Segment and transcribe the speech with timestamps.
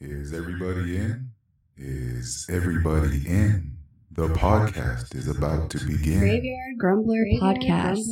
[0.00, 1.30] Is everybody in?
[1.76, 3.72] Is everybody in?
[4.12, 6.20] The podcast is about to begin.
[6.20, 8.06] Graveyard Grumbler Podcast.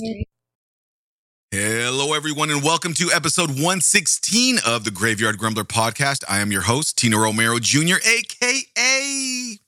[1.52, 6.24] Hello, everyone, and welcome to episode 116 of the Graveyard Grumbler podcast.
[6.28, 9.60] I am your host, Tina Romero Jr., aka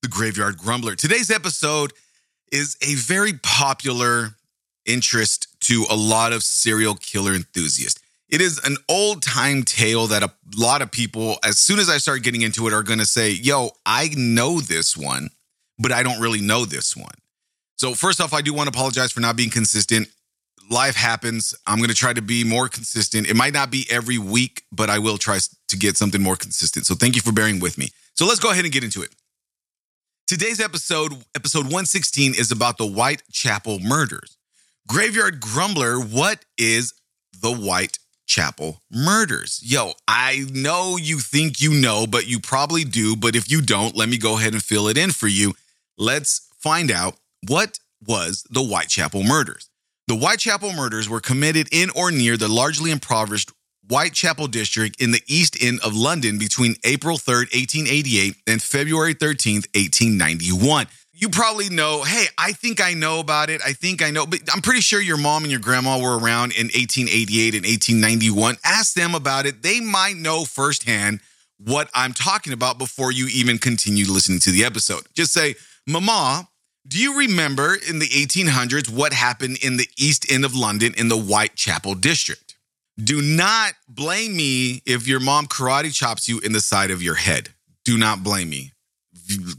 [0.00, 0.94] the Graveyard Grumbler.
[0.94, 1.92] Today's episode
[2.52, 4.36] is a very popular
[4.86, 8.00] interest to a lot of serial killer enthusiasts.
[8.28, 11.96] It is an old time tale that a lot of people, as soon as I
[11.96, 15.30] start getting into it, are going to say, Yo, I know this one,
[15.78, 17.14] but I don't really know this one.
[17.76, 20.08] So, first off, I do want to apologize for not being consistent.
[20.70, 21.54] Life happens.
[21.66, 23.30] I'm going to try to be more consistent.
[23.30, 25.38] It might not be every week, but I will try
[25.68, 26.84] to get something more consistent.
[26.84, 27.88] So, thank you for bearing with me.
[28.12, 29.14] So, let's go ahead and get into it.
[30.26, 34.36] Today's episode, episode 116, is about the Whitechapel murders.
[34.86, 36.92] Graveyard Grumbler, what is
[37.40, 37.52] the
[38.28, 39.60] Whitechapel murders?
[39.62, 43.16] Yo, I know you think you know, but you probably do.
[43.16, 45.54] But if you don't, let me go ahead and fill it in for you.
[45.96, 49.70] Let's find out what was the Whitechapel murders.
[50.06, 53.50] The Whitechapel murders were committed in or near the largely impoverished
[53.88, 59.66] Whitechapel district in the East End of London between April 3rd, 1888 and February 13th,
[59.74, 60.86] 1891
[61.20, 63.60] you probably know, hey, I think I know about it.
[63.66, 66.52] I think I know, but I'm pretty sure your mom and your grandma were around
[66.52, 68.56] in 1888 and 1891.
[68.64, 69.62] Ask them about it.
[69.62, 71.18] They might know firsthand
[71.58, 75.08] what I'm talking about before you even continue listening to the episode.
[75.12, 75.56] Just say,
[75.88, 76.48] Mama,
[76.86, 81.08] do you remember in the 1800s what happened in the East End of London in
[81.08, 82.54] the Whitechapel district?
[82.96, 87.16] Do not blame me if your mom karate chops you in the side of your
[87.16, 87.48] head.
[87.84, 88.72] Do not blame me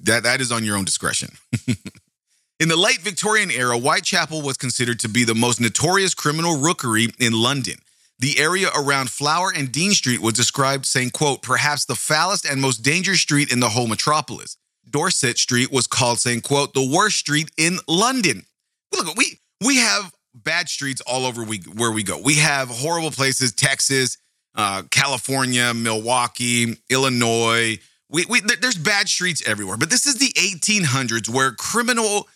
[0.04, 1.32] that that is on your own discretion.
[2.60, 7.08] in the late Victorian era, Whitechapel was considered to be the most notorious criminal rookery
[7.20, 7.76] in London.
[8.20, 12.60] The area around Flower and Dean Street was described saying, quote, perhaps the foulest and
[12.60, 14.58] most dangerous street in the whole metropolis.
[14.90, 18.46] Dorset Street was called saying, quote, the worst street in London.
[18.92, 22.20] Look, we we have bad streets all over we, where we go.
[22.20, 24.18] We have horrible places, Texas,
[24.56, 31.30] uh, California, Milwaukee, Illinois, we, we there's bad streets everywhere, but this is the 1800s
[31.30, 32.28] where criminal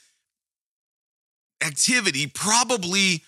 [1.66, 3.23] activity probably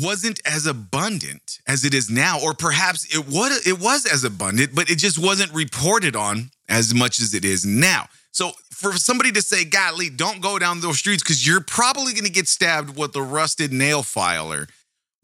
[0.00, 4.74] wasn't as abundant as it is now, or perhaps it was it was as abundant,
[4.74, 8.06] but it just wasn't reported on as much as it is now.
[8.30, 12.24] So for somebody to say, "Golly, don't go down those streets," because you're probably going
[12.24, 14.68] to get stabbed with a rusted nail filer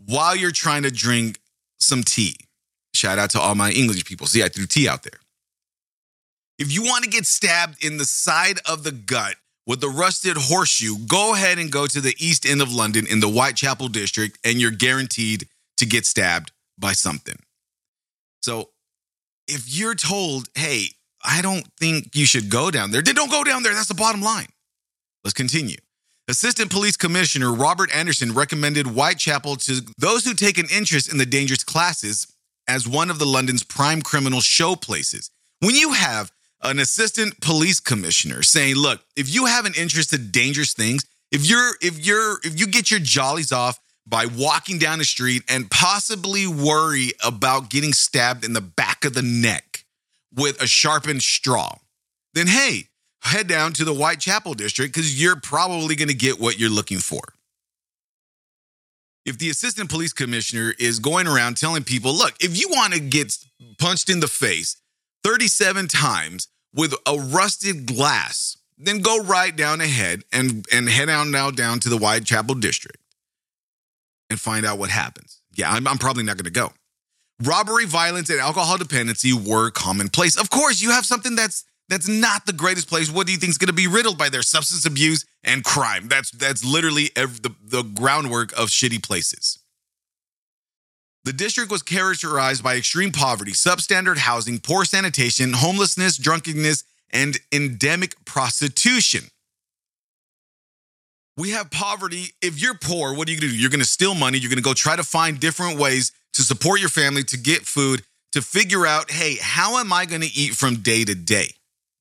[0.04, 1.40] while you're trying to drink
[1.78, 2.36] some tea.
[2.94, 4.26] Shout out to all my English people.
[4.26, 5.20] See, I threw tea out there.
[6.58, 9.36] If you want to get stabbed in the side of the gut
[9.66, 13.20] with a rusted horseshoe, go ahead and go to the east end of London in
[13.20, 15.46] the Whitechapel district, and you're guaranteed
[15.76, 17.36] to get stabbed by something.
[18.42, 18.70] So
[19.46, 20.86] if you're told, hey,
[21.24, 23.74] I don't think you should go down there, then don't go down there.
[23.74, 24.48] That's the bottom line.
[25.22, 25.76] Let's continue.
[26.28, 31.26] Assistant Police Commissioner Robert Anderson recommended Whitechapel to those who take an interest in the
[31.26, 32.26] dangerous classes
[32.66, 35.30] as one of the London's prime criminal show places.
[35.60, 36.30] When you have
[36.62, 41.48] an assistant police commissioner saying, look, if you have an interest in dangerous things, if
[41.48, 45.70] you're if you're if you get your jollies off by walking down the street and
[45.70, 49.84] possibly worry about getting stabbed in the back of the neck
[50.34, 51.76] with a sharpened straw,
[52.34, 52.88] then hey,
[53.22, 56.98] head down to the Whitechapel district because you're probably going to get what you're looking
[56.98, 57.20] for.
[59.26, 63.00] If the assistant police commissioner is going around telling people, look, if you want to
[63.00, 63.36] get
[63.78, 64.76] punched in the face,
[65.28, 71.30] 37 times with a rusted glass, then go right down ahead and, and head on
[71.30, 72.96] now down to the Whitechapel district
[74.30, 75.42] and find out what happens.
[75.54, 76.70] Yeah, I'm, I'm probably not going to go.
[77.44, 80.40] Robbery, violence, and alcohol dependency were commonplace.
[80.40, 83.10] Of course, you have something that's that's not the greatest place.
[83.10, 86.08] What do you think is going to be riddled by their substance abuse and crime?
[86.08, 89.58] That's that's literally every, the, the groundwork of shitty places.
[91.24, 98.24] The district was characterized by extreme poverty, substandard housing, poor sanitation, homelessness, drunkenness, and endemic
[98.24, 99.24] prostitution.
[101.36, 102.34] We have poverty.
[102.42, 103.60] If you're poor, what are you going to do?
[103.60, 104.38] You're going to steal money.
[104.38, 107.62] You're going to go try to find different ways to support your family, to get
[107.62, 108.02] food,
[108.32, 111.54] to figure out, hey, how am I going to eat from day to day?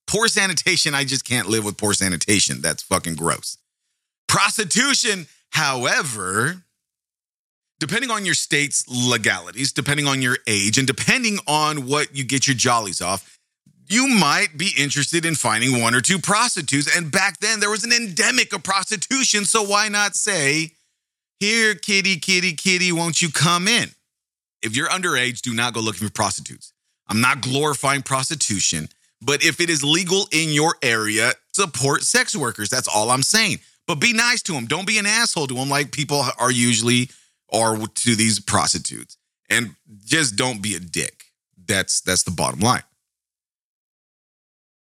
[0.08, 2.62] Poor sanitation, I just can't live with poor sanitation.
[2.62, 3.58] That's fucking gross.
[4.28, 6.64] Prostitution, however,
[7.80, 12.48] depending on your state's legalities, depending on your age, and depending on what you get
[12.48, 13.38] your jollies off,
[13.90, 16.94] you might be interested in finding one or two prostitutes.
[16.96, 19.46] And back then, there was an endemic of prostitution.
[19.46, 20.74] So why not say,
[21.40, 23.90] here, kitty, kitty, kitty, won't you come in?
[24.62, 26.74] If you're underage, do not go looking for prostitutes.
[27.08, 28.90] I'm not glorifying prostitution,
[29.22, 32.70] but if it is legal in your area, support sex workers.
[32.70, 33.60] That's all I'm saying.
[33.86, 34.66] But be nice to them.
[34.66, 37.10] Don't be an asshole to them like people are usually
[37.52, 39.18] are to these prostitutes.
[39.50, 41.26] And just don't be a dick.
[41.66, 42.84] That's that's the bottom line.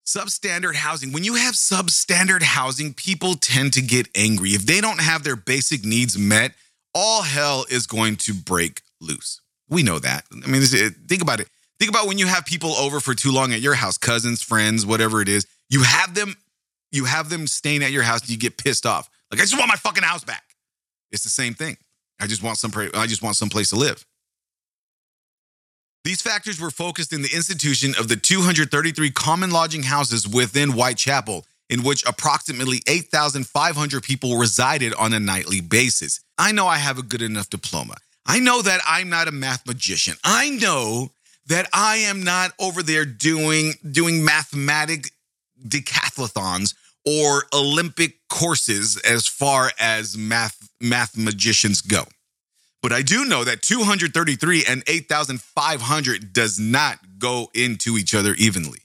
[0.06, 1.12] Substandard housing.
[1.12, 4.52] When you have substandard housing, people tend to get angry.
[4.52, 6.54] If they don't have their basic needs met,
[6.94, 9.42] all hell is going to break loose.
[9.68, 10.26] We know that.
[10.32, 11.50] I mean, think about it.
[11.80, 14.86] Think about when you have people over for too long at your house, cousins, friends,
[14.86, 15.46] whatever it is.
[15.70, 16.36] You have them,
[16.92, 19.10] you have them staying at your house, and you get pissed off.
[19.32, 20.44] Like, I just want my fucking house back.
[21.12, 21.78] It's the same thing.
[22.20, 22.72] I just want some.
[22.94, 24.06] I just want some place to live.
[26.04, 31.46] These factors were focused in the institution of the 233 common lodging houses within Whitechapel,
[31.68, 36.20] in which approximately 8,500 people resided on a nightly basis.
[36.38, 37.96] I know I have a good enough diploma.
[38.26, 40.16] I know that I'm not a math magician.
[40.24, 41.10] I know
[41.48, 45.12] that I am not over there doing doing mathematic
[45.68, 46.76] decathlons
[47.06, 52.04] or Olympic courses as far as math math magicians go.
[52.82, 58.80] But I do know that 233 and 8,500 does not go into each other evenly.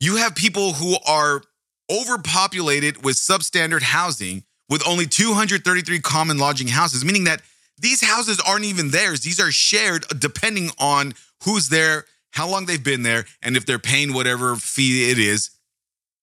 [0.00, 1.42] You have people who are
[1.90, 7.42] overpopulated with substandard housing with only 233 common lodging houses, meaning that
[7.78, 9.20] these houses aren't even theirs.
[9.20, 11.14] These are shared depending on
[11.44, 15.50] who's there, how long they've been there, and if they're paying whatever fee it is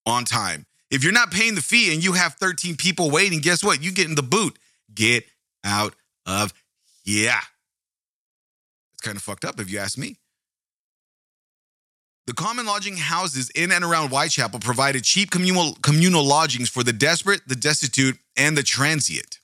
[0.06, 0.66] on time.
[0.92, 3.82] If you're not paying the fee and you have 13 people waiting, guess what?
[3.82, 4.58] You get in the boot.
[4.94, 5.25] Get
[5.63, 5.95] out
[6.25, 6.54] of
[7.04, 7.40] here.
[8.94, 10.18] It's kind of fucked up if you ask me.
[12.25, 16.94] The common lodging houses in and around Whitechapel provided cheap communal, communal lodgings for the
[16.94, 19.40] desperate, the destitute, and the transient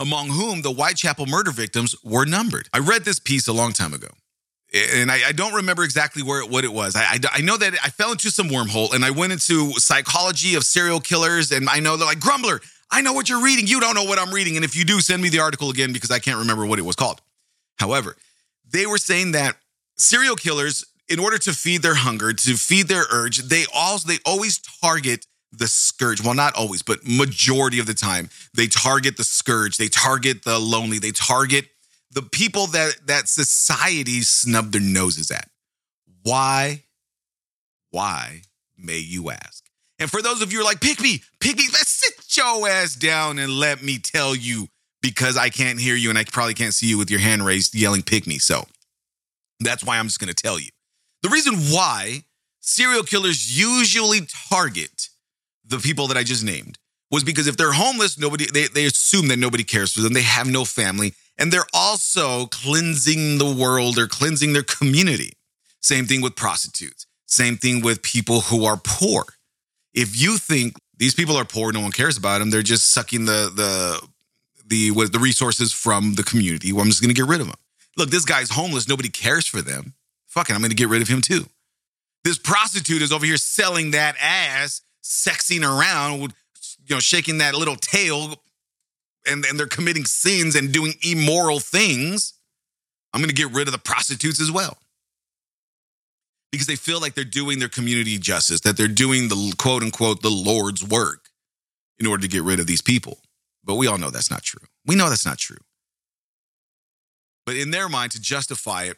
[0.00, 2.68] among whom the Whitechapel murder victims were numbered.
[2.72, 4.08] I read this piece a long time ago.
[4.72, 6.94] And I, I don't remember exactly where what it was.
[6.94, 10.56] I, I, I know that I fell into some wormhole and I went into psychology
[10.56, 11.50] of serial killers.
[11.52, 12.60] And I know they're like, Grumbler,
[12.90, 13.66] I know what you're reading.
[13.66, 14.56] You don't know what I'm reading.
[14.56, 16.82] And if you do, send me the article again because I can't remember what it
[16.82, 17.20] was called.
[17.76, 18.16] However,
[18.70, 19.56] they were saying that
[19.96, 24.18] serial killers, in order to feed their hunger, to feed their urge, they also they
[24.26, 26.22] always target the scourge.
[26.22, 29.76] Well, not always, but majority of the time, they target the scourge.
[29.78, 30.98] They target the lonely.
[30.98, 31.66] They target
[32.10, 35.48] the people that that society snub their noses at.
[36.22, 36.84] Why?
[37.90, 38.42] Why
[38.76, 39.64] may you ask?
[39.98, 41.88] And for those of you who are like, pick me, pick me, let's
[42.28, 44.68] sit your ass down and let me tell you
[45.02, 47.74] because I can't hear you and I probably can't see you with your hand raised
[47.74, 48.38] yelling, pick me.
[48.38, 48.64] So
[49.60, 50.68] that's why I'm just going to tell you.
[51.22, 52.24] The reason why
[52.60, 54.20] serial killers usually
[54.50, 55.08] target
[55.64, 56.78] the people that I just named
[57.10, 60.12] was because if they're homeless, nobody they, they assume that nobody cares for them.
[60.12, 61.14] They have no family.
[61.38, 65.34] And they're also cleansing the world or cleansing their community.
[65.80, 67.06] Same thing with prostitutes.
[67.26, 69.24] Same thing with people who are poor.
[69.94, 73.24] If you think these people are poor, no one cares about them, they're just sucking
[73.24, 74.08] the the
[74.66, 76.72] the what, the resources from the community.
[76.72, 77.56] Well, I'm just gonna get rid of them.
[77.96, 79.94] Look, this guy's homeless, nobody cares for them.
[80.26, 81.46] Fucking, I'm gonna get rid of him too.
[82.24, 86.34] This prostitute is over here selling that ass sexing around,
[86.86, 88.34] you know, shaking that little tail,
[89.26, 92.34] and, and they're committing sins and doing immoral things,
[93.12, 94.76] I'm going to get rid of the prostitutes as well.
[96.50, 100.22] Because they feel like they're doing their community justice, that they're doing the quote unquote
[100.22, 101.28] the Lord's work
[101.98, 103.18] in order to get rid of these people.
[103.64, 104.66] But we all know that's not true.
[104.86, 105.58] We know that's not true.
[107.44, 108.96] But in their mind, to justify it,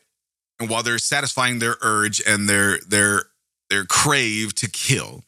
[0.58, 3.24] and while they're satisfying their urge and their their
[3.68, 5.24] their crave to kill,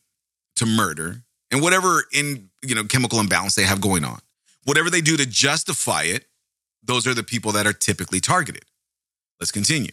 [0.57, 4.19] to murder and whatever in you know chemical imbalance they have going on
[4.65, 6.27] whatever they do to justify it
[6.83, 8.65] those are the people that are typically targeted
[9.41, 9.93] let's continue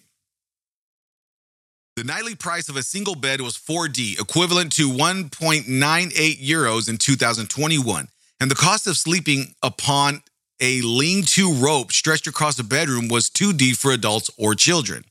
[1.99, 8.07] the nightly price of a single bed was 4d equivalent to 1.98 euros in 2021
[8.39, 10.23] and the cost of sleeping upon
[10.61, 15.03] a lean-to rope stretched across a bedroom was 2d for adults or children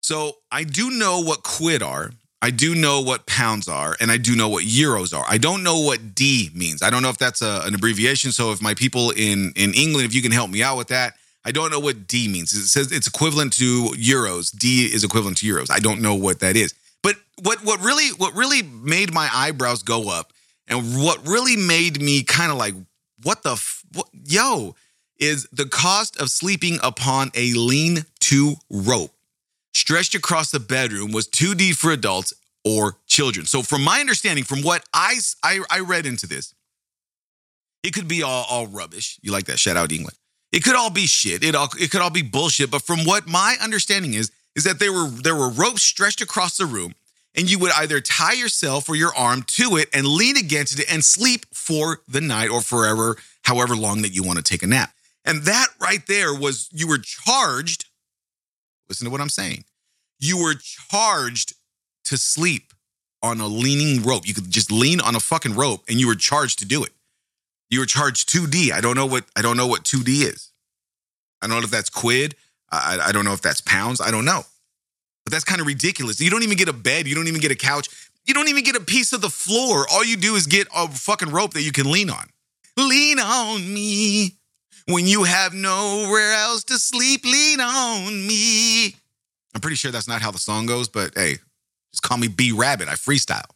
[0.00, 4.18] so i do know what quid are I do know what pounds are and I
[4.18, 5.24] do know what euros are.
[5.26, 6.82] I don't know what D means.
[6.82, 8.32] I don't know if that's a, an abbreviation.
[8.32, 11.14] So if my people in in England, if you can help me out with that,
[11.44, 12.52] I don't know what D means.
[12.52, 14.56] It says it's equivalent to euros.
[14.56, 15.70] D is equivalent to euros.
[15.70, 16.74] I don't know what that is.
[17.02, 20.32] But what what really what really made my eyebrows go up
[20.66, 22.74] and what really made me kind of like
[23.22, 24.74] what the f- what, yo
[25.18, 29.14] is the cost of sleeping upon a lean to rope
[29.74, 32.32] stretched across the bedroom was 2D for adults
[32.64, 33.44] or children.
[33.46, 36.54] So, from my understanding, from what I, I, I read into this,
[37.82, 39.18] it could be all, all rubbish.
[39.22, 39.58] You like that?
[39.58, 40.16] Shout out to England.
[40.54, 41.42] It could all be shit.
[41.42, 42.70] It all it could all be bullshit.
[42.70, 46.56] But from what my understanding is, is that there were there were ropes stretched across
[46.56, 46.94] the room,
[47.34, 50.86] and you would either tie yourself or your arm to it and lean against it
[50.88, 54.66] and sleep for the night or forever, however long that you want to take a
[54.68, 54.92] nap.
[55.24, 57.86] And that right there was you were charged.
[58.88, 59.64] Listen to what I'm saying.
[60.20, 61.54] You were charged
[62.04, 62.72] to sleep
[63.24, 64.28] on a leaning rope.
[64.28, 66.92] You could just lean on a fucking rope and you were charged to do it.
[67.70, 68.72] You were charged 2D.
[68.72, 70.50] I don't know what I don't know what 2D is.
[71.42, 72.36] I don't know if that's quid.
[72.70, 74.00] I, I don't know if that's pounds.
[74.00, 74.42] I don't know.
[75.24, 76.20] But that's kind of ridiculous.
[76.20, 77.06] You don't even get a bed.
[77.06, 77.88] You don't even get a couch.
[78.26, 79.86] You don't even get a piece of the floor.
[79.90, 82.28] All you do is get a fucking rope that you can lean on.
[82.76, 84.36] Lean on me
[84.86, 87.24] when you have nowhere else to sleep.
[87.24, 88.96] Lean on me.
[89.54, 91.36] I'm pretty sure that's not how the song goes, but hey,
[91.92, 92.88] just call me B Rabbit.
[92.88, 93.53] I freestyle.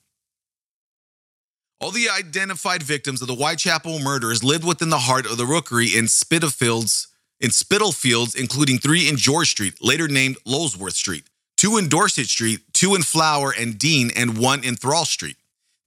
[1.81, 5.87] All the identified victims of the Whitechapel murders lived within the heart of the rookery
[5.97, 7.07] in Spitalfields,
[7.41, 12.61] in Spitalfields, including three in George Street, later named Lulworth Street, two in Dorset Street,
[12.73, 15.37] two in Flower and Dean, and one in Thrawl Street.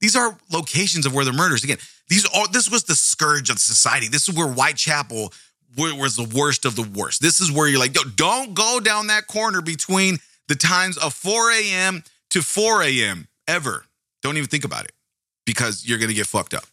[0.00, 1.62] These are locations of where the murders.
[1.62, 1.76] Again,
[2.08, 4.08] these are this was the scourge of society.
[4.08, 5.30] This is where Whitechapel
[5.76, 7.20] was the worst of the worst.
[7.20, 10.18] This is where you're like, yo, don't go down that corner between
[10.48, 12.02] the times of 4 a.m.
[12.30, 13.28] to 4 a.m.
[13.46, 13.84] ever.
[14.22, 14.92] Don't even think about it
[15.46, 16.64] because you're going to get fucked up.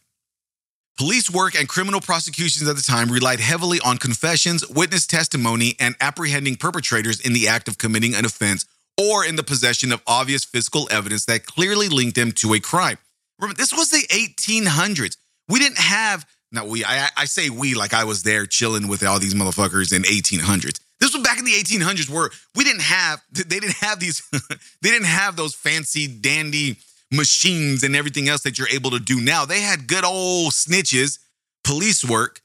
[0.98, 5.94] Police work and criminal prosecutions at the time relied heavily on confessions, witness testimony, and
[5.98, 8.66] apprehending perpetrators in the act of committing an offense
[9.00, 12.98] or in the possession of obvious physical evidence that clearly linked them to a crime.
[13.38, 15.16] Remember, this was the 1800s.
[15.48, 19.02] We didn't have, not we, I, I say we like I was there chilling with
[19.02, 20.80] all these motherfuckers in 1800s.
[21.00, 24.22] This was back in the 1800s where we didn't have, they didn't have these,
[24.82, 26.76] they didn't have those fancy dandy
[27.12, 29.44] machines and everything else that you're able to do now.
[29.44, 31.18] They had good old snitches,
[31.64, 32.40] police work,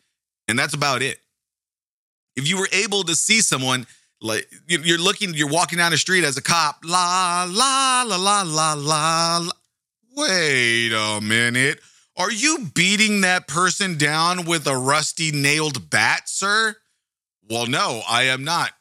[0.47, 1.19] and that's about it.
[2.35, 3.85] If you were able to see someone
[4.21, 8.43] like you're looking, you're walking down the street as a cop, la la la la
[8.43, 9.49] la la.
[10.15, 11.79] Wait a minute.
[12.17, 16.75] Are you beating that person down with a rusty nailed bat, sir?
[17.49, 18.71] Well, no, I am not.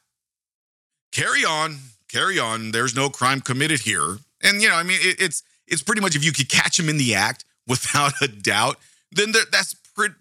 [1.11, 2.71] Carry on, carry on.
[2.71, 4.17] There's no crime committed here.
[4.41, 6.89] And, you know, I mean, it, it's it's pretty much if you could catch him
[6.89, 8.77] in the act without a doubt,
[9.11, 10.15] then that's pretty,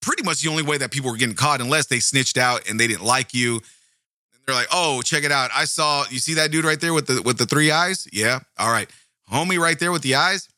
[0.00, 2.78] pretty much the only way that people were getting caught, unless they snitched out and
[2.78, 3.54] they didn't like you.
[3.54, 5.50] And they're like, "Oh, check it out!
[5.54, 8.06] I saw you see that dude right there with the with the three eyes?
[8.12, 8.88] Yeah, all right,
[9.32, 10.48] homie, right there with the eyes.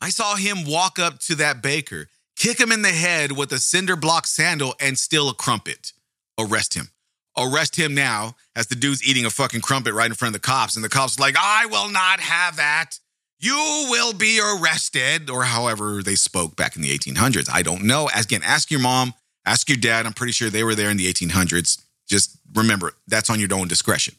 [0.00, 3.58] I saw him walk up to that baker, kick him in the head with a
[3.58, 5.92] cinder block sandal, and steal a crumpet.
[6.38, 6.90] Arrest him."
[7.38, 10.46] arrest him now as the dude's eating a fucking crumpet right in front of the
[10.46, 10.74] cops.
[10.74, 12.98] And the cops are like, I will not have that.
[13.40, 17.48] You will be arrested, or however they spoke back in the 1800s.
[17.52, 18.08] I don't know.
[18.14, 19.14] Again, ask your mom,
[19.46, 20.06] ask your dad.
[20.06, 21.80] I'm pretty sure they were there in the 1800s.
[22.08, 24.14] Just remember, that's on your own discretion.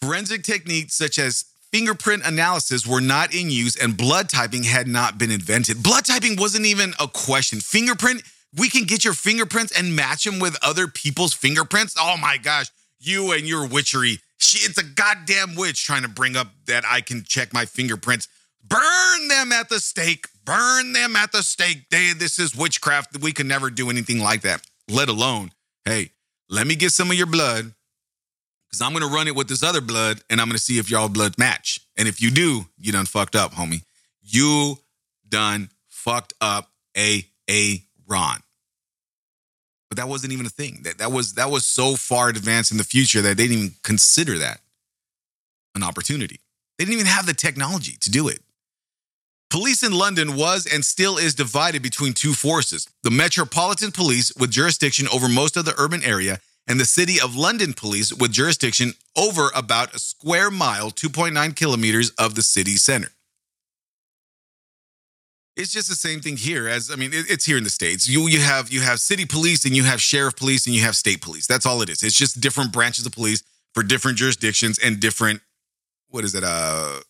[0.00, 5.16] Forensic techniques such as fingerprint analysis were not in use and blood typing had not
[5.16, 5.82] been invented.
[5.82, 7.60] Blood typing wasn't even a question.
[7.60, 8.22] Fingerprint,
[8.58, 11.94] we can get your fingerprints and match them with other people's fingerprints.
[11.98, 12.66] Oh my gosh,
[12.98, 17.00] you and your witchery she, it's a goddamn witch trying to bring up that I
[17.00, 18.28] can check my fingerprints.
[18.64, 20.26] Burn them at the stake.
[20.44, 21.88] Burn them at the stake.
[21.90, 23.20] They, this is witchcraft.
[23.20, 25.52] We can never do anything like that, let alone,
[25.84, 26.10] hey,
[26.48, 27.72] let me get some of your blood
[28.68, 30.78] because I'm going to run it with this other blood and I'm going to see
[30.78, 31.80] if y'all blood match.
[31.96, 33.82] And if you do, you done fucked up, homie.
[34.22, 34.78] You
[35.28, 38.40] done fucked up a a Ron.
[39.92, 40.80] But that wasn't even a thing.
[40.84, 43.74] That that was that was so far advanced in the future that they didn't even
[43.82, 44.60] consider that
[45.74, 46.40] an opportunity.
[46.78, 48.40] They didn't even have the technology to do it.
[49.50, 54.50] Police in London was and still is divided between two forces the Metropolitan Police, with
[54.50, 58.94] jurisdiction over most of the urban area, and the City of London Police, with jurisdiction
[59.14, 63.10] over about a square mile, 2.9 kilometers of the city center.
[65.54, 68.08] It's just the same thing here as I mean it's here in the states.
[68.08, 70.96] You you have you have city police and you have sheriff police and you have
[70.96, 71.46] state police.
[71.46, 72.02] That's all it is.
[72.02, 73.42] It's just different branches of police
[73.74, 75.42] for different jurisdictions and different
[76.08, 77.00] what is it uh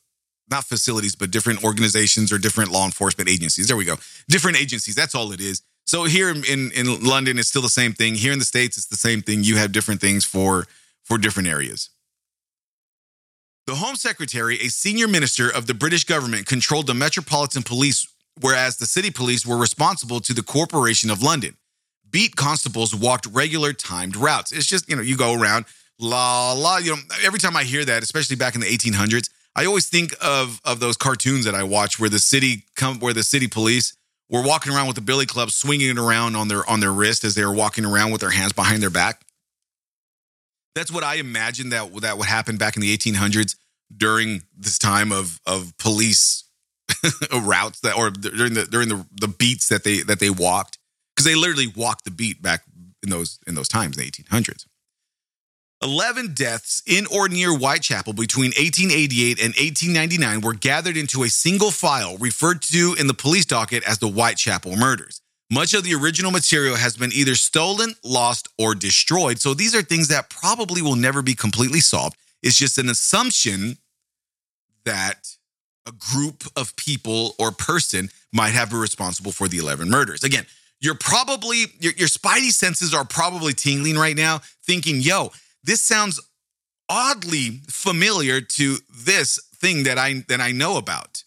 [0.51, 3.69] not facilities but different organizations or different law enforcement agencies.
[3.69, 3.97] There we go.
[4.29, 4.97] Different agencies.
[4.97, 5.63] That's all it is.
[5.87, 8.17] So here in in London it's still the same thing.
[8.17, 9.45] Here in the states it's the same thing.
[9.45, 10.67] You have different things for
[11.05, 11.91] for different areas.
[13.69, 18.09] The Home Secretary, a senior minister of the British government, controlled the Metropolitan Police
[18.41, 21.57] whereas the city police were responsible to the Corporation of London.
[22.11, 24.53] Beat constables walked regular timed routes.
[24.53, 25.65] It's just, you know, you go around,
[25.99, 29.67] la la, you know, every time I hear that, especially back in the 1800s, I
[29.67, 33.23] always think of of those cartoons that I watch where the city come where the
[33.23, 33.95] city police
[34.31, 37.23] were walking around with the billy club swinging it around on their on their wrist
[37.25, 39.23] as they were walking around with their hands behind their back.
[40.75, 43.57] That's what I imagine that that would happen back in the 1800s
[43.95, 46.45] during this time of of police
[47.43, 50.79] routes that or during the during the the beats that they that they walked
[51.15, 52.63] because they literally walked the beat back
[53.03, 54.67] in those in those times in the 1800s.
[55.83, 61.73] 11 deaths in or near Whitechapel between 1888 and 1899 were gathered into a single
[61.73, 65.21] file referred to in the police docket as the Whitechapel murders.
[65.51, 69.39] Much of the original material has been either stolen, lost, or destroyed.
[69.39, 72.17] So these are things that probably will never be completely solved.
[72.43, 73.77] It's just an assumption
[74.85, 75.37] that
[75.87, 80.23] a group of people or person might have been responsible for the 11 murders.
[80.25, 80.47] Again,
[80.81, 85.31] you're probably, your, your spidey senses are probably tingling right now, thinking, yo,
[85.63, 86.21] this sounds
[86.89, 91.25] oddly familiar to this thing that I that I know about.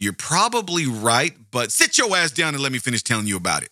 [0.00, 3.62] You're probably right, but sit your ass down and let me finish telling you about
[3.62, 3.70] it.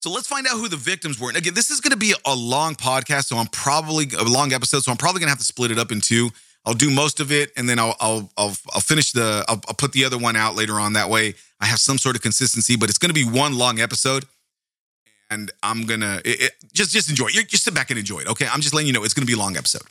[0.00, 1.28] So let's find out who the victims were.
[1.28, 4.52] And again, this is going to be a long podcast, so I'm probably a long
[4.52, 6.30] episode, so I'm probably going to have to split it up in two.
[6.64, 9.74] I'll do most of it, and then I'll I'll I'll, I'll finish the I'll, I'll
[9.74, 10.92] put the other one out later on.
[10.92, 12.76] That way, I have some sort of consistency.
[12.76, 14.26] But it's going to be one long episode,
[15.30, 16.20] and I'm gonna
[16.72, 17.28] just just enjoy.
[17.28, 18.28] You just sit back and enjoy it.
[18.28, 19.82] Okay, I'm just letting you know it's going to be a long episode.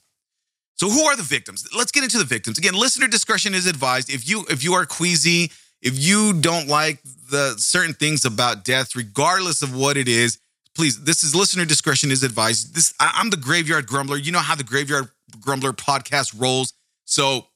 [0.75, 1.67] So who are the victims?
[1.77, 2.57] Let's get into the victims.
[2.57, 4.09] Again, listener discretion is advised.
[4.09, 5.51] If you if you are queasy,
[5.81, 6.99] if you don't like
[7.29, 10.39] the certain things about death, regardless of what it is,
[10.73, 11.03] please.
[11.03, 12.73] This is listener discretion is advised.
[12.75, 14.17] This I, I'm the graveyard grumbler.
[14.17, 15.09] You know how the graveyard
[15.39, 16.73] grumbler podcast rolls.
[17.05, 17.47] So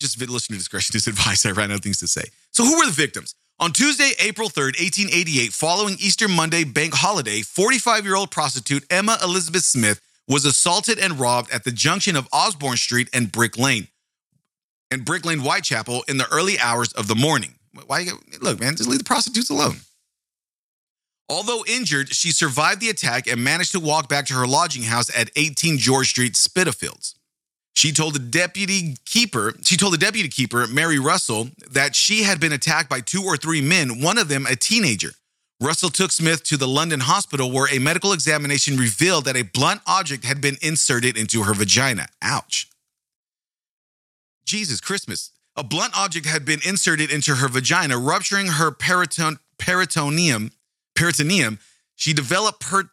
[0.00, 1.44] just listener discretion is advice.
[1.46, 2.24] I ran out of things to say.
[2.50, 3.34] So who were the victims?
[3.58, 9.18] On Tuesday, April 3rd, 1888, following Easter Monday bank holiday, 45 year old prostitute Emma
[9.22, 13.88] Elizabeth Smith was assaulted and robbed at the junction of Osborne Street and Brick Lane
[14.90, 17.54] and Brick Lane, Whitechapel in the early hours of the morning.
[17.86, 18.06] Why?
[18.40, 19.76] Look, man, just leave the prostitutes alone.
[21.30, 25.16] Although injured, she survived the attack and managed to walk back to her lodging house
[25.16, 27.14] at 18 George Street, Spitalfields.
[27.72, 32.40] She told the deputy keeper, she told the deputy keeper, Mary Russell, that she had
[32.40, 35.12] been attacked by two or three men, one of them a teenager.
[35.62, 39.82] Russell took Smith to the London hospital where a medical examination revealed that a blunt
[39.86, 42.08] object had been inserted into her vagina.
[42.20, 42.68] Ouch.
[44.44, 45.30] Jesus Christmas.
[45.54, 50.50] A blunt object had been inserted into her vagina, rupturing her periton- peritoneum.
[50.94, 51.58] Peritoneum.
[51.96, 52.90] She developed per-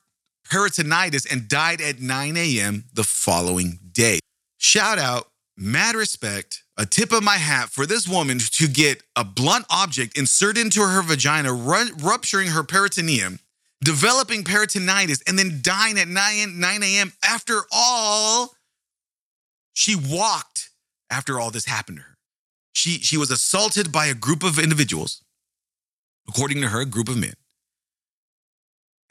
[0.50, 2.86] peritonitis and died at 9 a.m.
[2.94, 4.20] the following day.
[4.58, 9.24] Shout out, mad respect, a tip of my hat for this woman to get a
[9.24, 13.40] blunt object inserted into her vagina, ru- rupturing her peritoneum,
[13.84, 17.14] developing peritonitis, and then dying at 9, 9 a.m.
[17.24, 18.56] After all,
[19.74, 20.70] she walked
[21.10, 22.18] after all this happened to her.
[22.74, 25.24] She, she was assaulted by a group of individuals,
[26.28, 27.34] according to her, a group of men.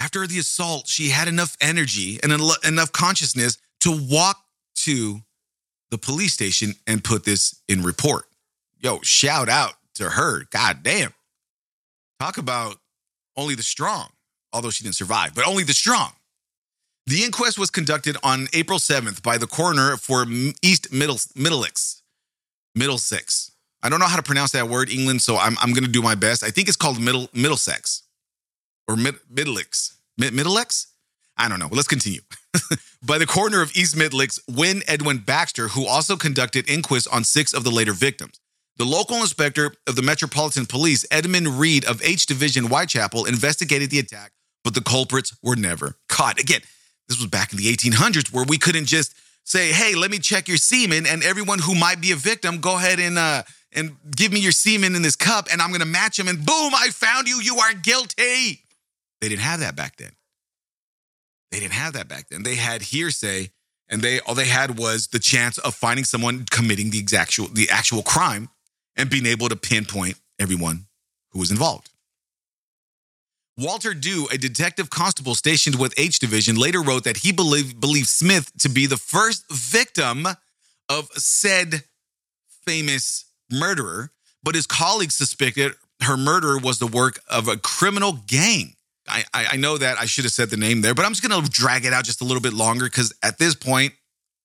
[0.00, 2.32] After the assault, she had enough energy and
[2.64, 4.38] enough consciousness to walk
[4.76, 5.20] to
[5.90, 8.26] the police station and put this in report.
[8.78, 10.44] Yo, shout out to her.
[10.50, 11.14] God damn.
[12.20, 12.76] Talk about
[13.36, 14.08] only the strong,
[14.52, 16.12] although she didn't survive, but only the strong.
[17.06, 20.26] The inquest was conducted on April 7th by the coroner for
[20.62, 22.02] East Middle, Middlesex.
[22.74, 23.52] Middlesex.
[23.82, 26.02] I don't know how to pronounce that word, England, so I'm, I'm going to do
[26.02, 26.42] my best.
[26.42, 28.02] I think it's called Middle Middlesex
[28.88, 29.96] or Mid, Middlesex.
[30.18, 30.34] Mid?
[31.38, 31.68] I don't know.
[31.70, 32.20] Let's continue.
[33.02, 37.52] by the coroner of East Middlesex, Wynne Edwin Baxter, who also conducted inquests on six
[37.52, 38.40] of the later victims.
[38.78, 43.98] The local inspector of the Metropolitan Police, Edmund Reid of H Division Whitechapel, investigated the
[43.98, 44.32] attack,
[44.64, 46.38] but the culprits were never caught.
[46.38, 46.60] Again,
[47.08, 50.46] this was back in the 1800s where we couldn't just say, "Hey, let me check
[50.46, 54.32] your semen," and everyone who might be a victim, go ahead and uh, and give
[54.32, 56.90] me your semen in this cup, and I'm going to match them, and boom, I
[56.90, 57.40] found you.
[57.40, 58.62] You are guilty.
[59.20, 60.12] They didn't have that back then.
[61.50, 62.42] They didn't have that back then.
[62.42, 63.50] They had hearsay,
[63.88, 67.70] and they all they had was the chance of finding someone committing the actual the
[67.70, 68.48] actual crime
[68.96, 70.86] and being able to pinpoint everyone
[71.30, 71.90] who was involved.
[73.58, 78.08] Walter Dew, a detective constable stationed with H Division, later wrote that he believed, believed
[78.08, 80.26] Smith to be the first victim
[80.90, 81.84] of said
[82.66, 84.10] famous murderer,
[84.42, 88.75] but his colleagues suspected her murder was the work of a criminal gang.
[89.08, 91.42] I, I know that I should have said the name there, but I'm just going
[91.42, 93.92] to drag it out just a little bit longer because at this point,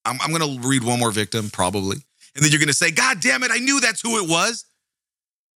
[0.06, 1.97] I'm, I'm going to read one more victim, probably.
[2.36, 4.65] And then you're going to say, God damn it, I knew that's who it was.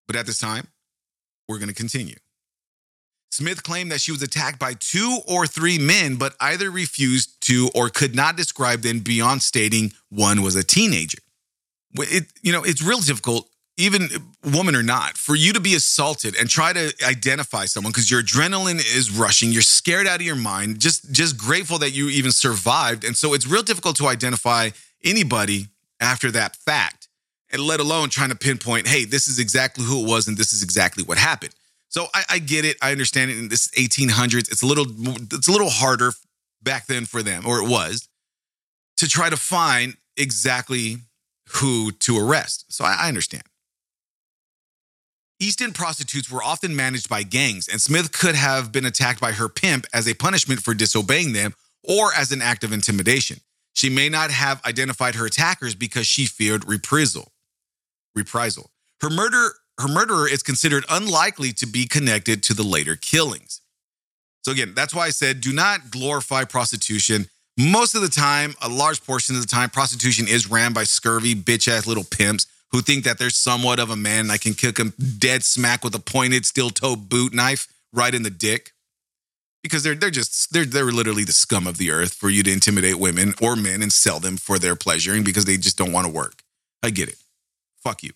[0.06, 0.66] But at this time,
[1.48, 2.16] we're going to continue.
[3.30, 7.70] Smith claimed that she was attacked by two or three men, but either refused to
[7.74, 11.18] or could not describe them beyond stating one was a teenager.
[11.94, 14.08] It, you know, it's real difficult even
[14.44, 18.22] woman or not, for you to be assaulted and try to identify someone because your
[18.22, 22.32] adrenaline is rushing, you're scared out of your mind, just just grateful that you even
[22.32, 23.04] survived.
[23.04, 24.70] And so it's real difficult to identify
[25.02, 25.68] anybody
[26.00, 27.08] after that fact,
[27.50, 30.52] and let alone trying to pinpoint, hey, this is exactly who it was and this
[30.52, 31.54] is exactly what happened.
[31.88, 33.38] So I, I get it, I understand it.
[33.38, 36.12] In this 1800s, it's a little it's a little harder
[36.62, 38.08] back then for them, or it was,
[38.98, 40.98] to try to find exactly
[41.54, 42.66] who to arrest.
[42.68, 43.42] So I, I understand.
[45.42, 49.32] East End prostitutes were often managed by gangs, and Smith could have been attacked by
[49.32, 51.52] her pimp as a punishment for disobeying them
[51.82, 53.40] or as an act of intimidation.
[53.72, 57.32] She may not have identified her attackers because she feared reprisal.
[58.14, 58.70] Reprisal.
[59.00, 63.62] Her murder her murderer is considered unlikely to be connected to the later killings.
[64.42, 67.26] So again, that's why I said do not glorify prostitution.
[67.58, 71.34] Most of the time, a large portion of the time, prostitution is ran by scurvy,
[71.34, 74.54] bitch ass little pimps who think that they're somewhat of a man and I can
[74.54, 78.72] kick them dead smack with a pointed steel toe boot knife right in the dick.
[79.62, 82.52] Because they're they're just they're they're literally the scum of the earth for you to
[82.52, 86.04] intimidate women or men and sell them for their pleasuring because they just don't want
[86.06, 86.42] to work.
[86.82, 87.16] I get it.
[87.80, 88.10] Fuck you.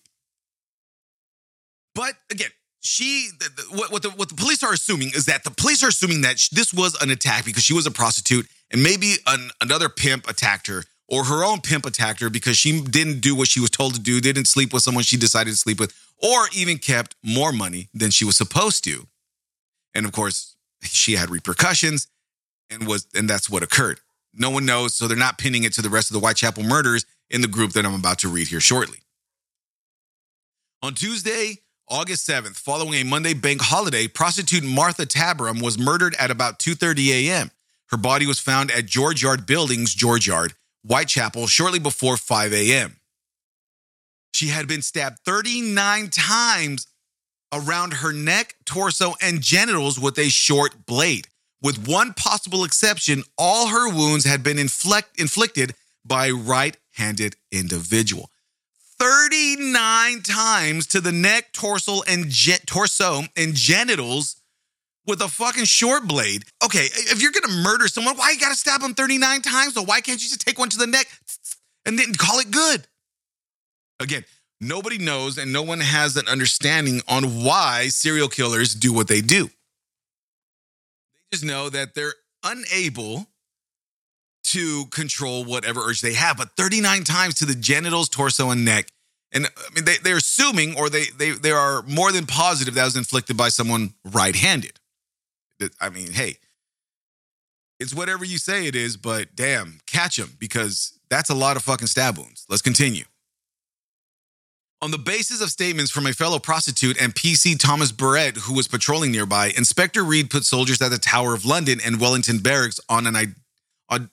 [1.95, 2.49] But again,
[2.81, 5.83] she the, the, what what the, what the police are assuming is that the police
[5.83, 9.49] are assuming that this was an attack because she was a prostitute and maybe an,
[9.61, 13.47] another pimp attacked her or her own pimp attacked her because she didn't do what
[13.47, 16.47] she was told to do, didn't sleep with someone she decided to sleep with, or
[16.53, 19.07] even kept more money than she was supposed to.
[19.93, 22.07] And of course, she had repercussions
[22.69, 23.99] and was and that's what occurred.
[24.33, 27.05] No one knows, so they're not pinning it to the rest of the Whitechapel murders
[27.29, 28.99] in the group that I'm about to read here shortly.
[30.83, 36.29] On Tuesday, August 7th, following a Monday bank holiday, prostitute Martha Tabram was murdered at
[36.29, 37.51] about 2:30 a.m.
[37.89, 40.53] Her body was found at George Yard Buildings, George Yard,
[40.87, 42.97] Whitechapel, shortly before 5 a.m.
[44.33, 46.87] She had been stabbed 39 times
[47.53, 51.27] around her neck, torso, and genitals with a short blade.
[51.61, 55.73] With one possible exception, all her wounds had been inflict- inflicted
[56.05, 58.29] by a right-handed individual.
[58.99, 64.36] 39 times to the neck, torso, and ge- torso and genitals
[65.07, 66.43] with a fucking short blade.
[66.63, 69.73] Okay, if you're gonna murder someone, why you gotta stab them 39 times?
[69.73, 71.07] So why can't you just take one to the neck
[71.85, 72.87] and then call it good?
[73.99, 74.25] Again,
[74.61, 79.21] nobody knows and no one has an understanding on why serial killers do what they
[79.21, 79.45] do.
[79.47, 79.51] They
[81.31, 83.27] just know that they're unable
[84.43, 88.87] to control whatever urge they have, but 39 times to the genitals, torso, and neck.
[89.33, 92.75] And uh, I mean, they, they're assuming or they, they, they are more than positive
[92.75, 94.79] that was inflicted by someone right handed.
[95.79, 96.37] I mean, hey,
[97.79, 101.63] it's whatever you say it is, but damn, catch him because that's a lot of
[101.63, 102.45] fucking stab wounds.
[102.49, 103.05] Let's continue.
[104.81, 108.67] On the basis of statements from a fellow prostitute and PC Thomas Barrett, who was
[108.67, 113.07] patrolling nearby, Inspector Reid put soldiers at the Tower of London and Wellington Barracks on
[113.07, 113.35] an,
[113.89, 114.09] on,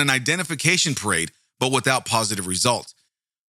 [0.00, 1.30] an identification parade,
[1.60, 2.94] but without positive results.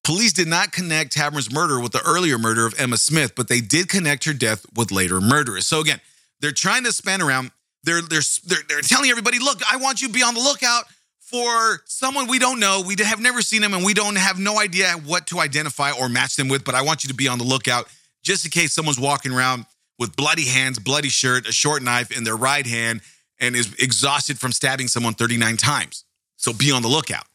[0.03, 3.61] Police did not connect Tabram's murder with the earlier murder of Emma Smith, but they
[3.61, 5.65] did connect her death with later murderers.
[5.65, 5.99] So again,
[6.41, 7.51] they're trying to span around.
[7.83, 10.85] They're, they're, they're, they're telling everybody, look, I want you to be on the lookout
[11.19, 12.83] for someone we don't know.
[12.85, 16.09] We have never seen them and we don't have no idea what to identify or
[16.09, 17.87] match them with, but I want you to be on the lookout
[18.23, 19.65] just in case someone's walking around
[19.97, 23.01] with bloody hands, bloody shirt, a short knife in their right hand,
[23.39, 26.03] and is exhausted from stabbing someone 39 times.
[26.35, 27.25] So be on the lookout.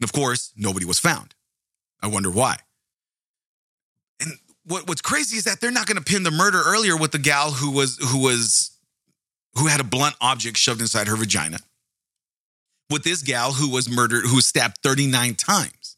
[0.00, 1.34] And of course, nobody was found.
[2.02, 2.56] I wonder why.
[4.66, 7.18] What, what's crazy is that they're not going to pin the murder earlier with the
[7.18, 8.76] gal who was who was
[9.54, 11.58] who had a blunt object shoved inside her vagina.
[12.90, 15.96] With this gal who was murdered, who was stabbed 39 times.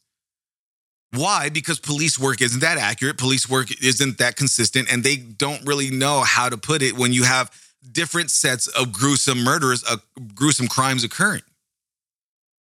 [1.13, 1.49] Why?
[1.49, 3.19] Because police work isn't that accurate.
[3.19, 7.13] Police work isn't that consistent, and they don't really know how to put it when
[7.13, 7.51] you have
[7.91, 9.97] different sets of gruesome murders, uh,
[10.35, 11.43] gruesome crimes occurring.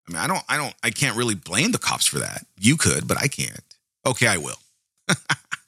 [0.09, 2.47] I mean, I don't, I don't, I can't really blame the cops for that.
[2.59, 3.61] You could, but I can't.
[4.05, 4.59] Okay, I will.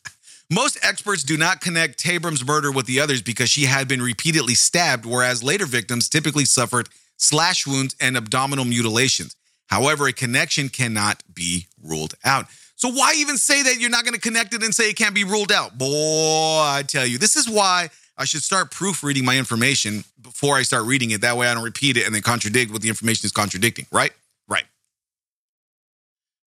[0.50, 4.54] Most experts do not connect Tabram's murder with the others because she had been repeatedly
[4.54, 9.36] stabbed, whereas later victims typically suffered slash wounds and abdominal mutilations.
[9.66, 12.46] However, a connection cannot be ruled out.
[12.76, 15.14] So why even say that you're not going to connect it and say it can't
[15.14, 15.76] be ruled out?
[15.76, 20.62] Boy, I tell you, this is why I should start proofreading my information before I
[20.62, 21.20] start reading it.
[21.20, 24.12] That way I don't repeat it and then contradict what the information is contradicting, right?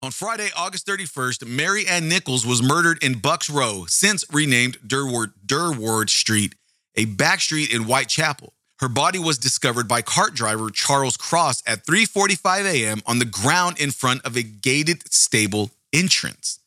[0.04, 5.34] On Friday, August 31st, Mary Ann Nichols was murdered in Bucks Row, since renamed Durward,
[5.46, 6.56] Durward Street,
[6.96, 8.52] a back street in Whitechapel.
[8.80, 13.04] Her body was discovered by cart driver Charles Cross at 3:45 a.m.
[13.06, 16.58] on the ground in front of a gated stable entrance.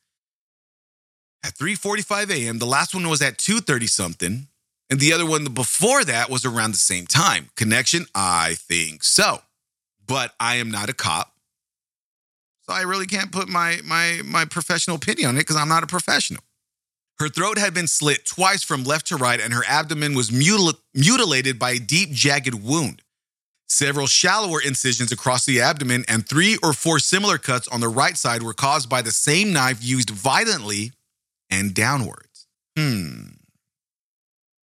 [1.42, 2.58] at 3:45 a.m.
[2.60, 4.46] The last one was at 2:30 something,
[4.88, 7.50] and the other one before that was around the same time.
[7.56, 8.06] Connection?
[8.14, 9.42] I think so.
[10.06, 11.33] But I am not a cop.
[12.66, 15.82] So I really can't put my my my professional opinion on it because I'm not
[15.82, 16.42] a professional.
[17.18, 20.78] Her throat had been slit twice from left to right, and her abdomen was mutil-
[20.94, 23.02] mutilated by a deep, jagged wound.
[23.68, 28.16] Several shallower incisions across the abdomen and three or four similar cuts on the right
[28.16, 30.92] side were caused by the same knife used violently
[31.50, 32.46] and downwards.
[32.76, 33.34] Hmm.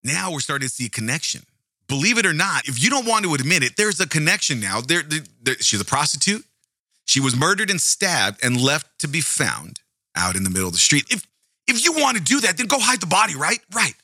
[0.03, 1.43] Now we're starting to see a connection.
[1.87, 4.81] Believe it or not, if you don't want to admit it, there's a connection now.
[4.81, 6.45] There, there, there, she's a prostitute.
[7.09, 9.81] She was murdered and stabbed and left to be found
[10.15, 11.07] out in the middle of the street.
[11.11, 11.27] If
[11.67, 13.61] if you want to do that, then go hide the body, right?
[13.75, 13.95] Right.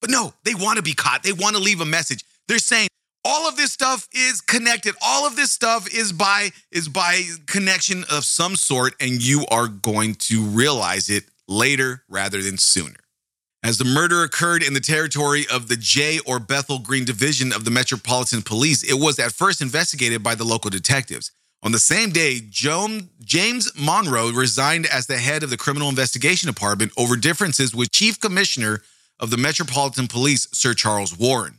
[0.00, 1.24] But no, they want to be caught.
[1.24, 2.24] They want to leave a message.
[2.46, 2.88] They're saying
[3.24, 4.94] all of this stuff is connected.
[5.02, 9.66] All of this stuff is by is by connection of some sort and you are
[9.66, 12.94] going to realize it later rather than sooner.
[13.64, 17.64] As the murder occurred in the territory of the J or Bethnal Green Division of
[17.64, 21.32] the Metropolitan Police, it was at first investigated by the local detectives.
[21.64, 26.90] On the same day, James Monro resigned as the head of the Criminal Investigation Department
[26.96, 28.82] over differences with Chief Commissioner
[29.20, 31.58] of the Metropolitan Police, Sir Charles Warren.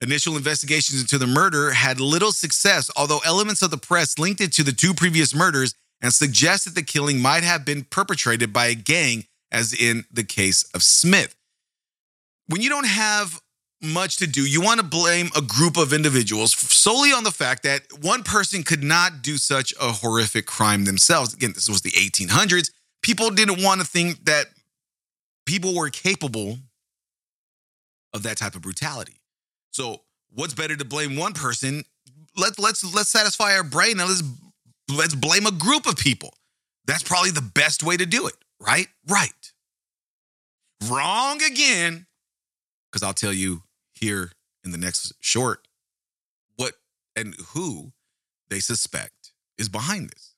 [0.00, 4.52] Initial investigations into the murder had little success, although elements of the press linked it
[4.54, 8.74] to the two previous murders and suggested the killing might have been perpetrated by a
[8.74, 11.36] gang, as in the case of Smith.
[12.48, 13.40] When you don't have
[13.82, 17.64] much to do, you want to blame a group of individuals solely on the fact
[17.64, 21.34] that one person could not do such a horrific crime themselves.
[21.34, 22.70] Again, this was the 1800s.
[23.02, 24.46] People didn't want to think that
[25.46, 26.58] people were capable
[28.14, 29.20] of that type of brutality.
[29.72, 31.84] So, what's better to blame one person?
[32.36, 34.22] Let, let's let's satisfy our brain and let's
[34.90, 36.34] let's blame a group of people.
[36.86, 38.86] That's probably the best way to do it, right?
[39.08, 39.52] Right.
[40.88, 42.06] Wrong again.
[42.90, 43.62] Because I'll tell you
[44.02, 44.32] here
[44.64, 45.68] in the next short
[46.56, 46.74] what
[47.16, 47.92] and who
[48.50, 50.34] they suspect is behind this.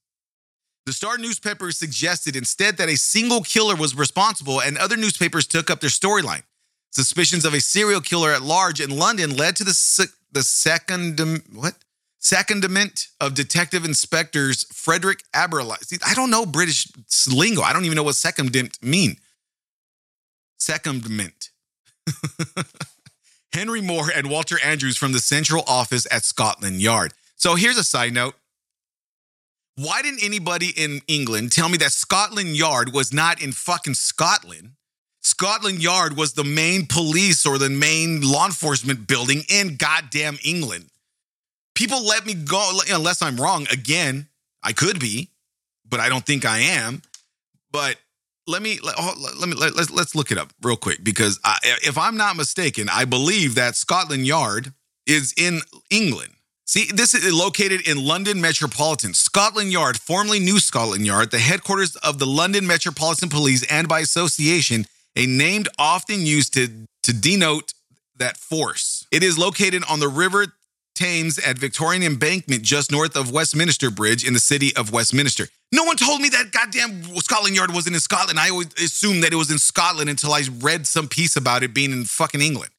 [0.87, 5.71] The Star newspaper suggested instead that a single killer was responsible, and other newspapers took
[5.71, 6.43] up their storyline.
[6.91, 11.19] Suspicions of a serial killer at large in London led to the, the second
[11.53, 11.75] what
[12.21, 15.83] secondment of Detective Inspectors Frederick Abberline.
[15.85, 16.87] See, I don't know British
[17.27, 17.63] lingo.
[17.63, 19.17] I don't even know what secondment mean.
[20.59, 21.51] Secondment.
[23.55, 27.15] Henry Moore and Walter Andrews from the central office at Scotland Yard.
[27.37, 28.35] So here's a side note.
[29.77, 34.73] Why didn't anybody in England tell me that Scotland Yard was not in fucking Scotland?
[35.21, 40.87] Scotland Yard was the main police or the main law enforcement building in goddamn England.
[41.77, 43.67] People let me go unless I'm wrong.
[43.73, 44.29] Again,
[44.63, 45.31] I could be,
[45.89, 47.03] but I don't think I am.
[47.71, 47.97] But
[48.47, 48.97] let me let,
[49.39, 52.37] let me let, let's let's look it up real quick because I, if I'm not
[52.37, 54.73] mistaken, I believe that Scotland Yard
[55.07, 56.31] is in England.
[56.67, 59.13] See, this is located in London Metropolitan.
[59.13, 64.01] Scotland Yard, formerly New Scotland Yard, the headquarters of the London Metropolitan Police and by
[64.01, 66.69] association a name often used to,
[67.03, 67.75] to denote
[68.17, 69.07] that force.
[69.13, 70.47] It is located on the River
[70.95, 75.49] Thames at Victorian Embankment, just north of Westminster Bridge in the city of Westminster.
[75.73, 78.39] No one told me that goddamn Scotland Yard wasn't in Scotland.
[78.39, 81.75] I always assumed that it was in Scotland until I read some piece about it
[81.75, 82.71] being in fucking England.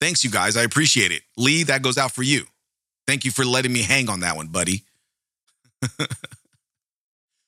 [0.00, 0.56] Thanks, you guys.
[0.56, 1.22] I appreciate it.
[1.36, 2.44] Lee, that goes out for you.
[3.06, 4.84] Thank you for letting me hang on that one, buddy.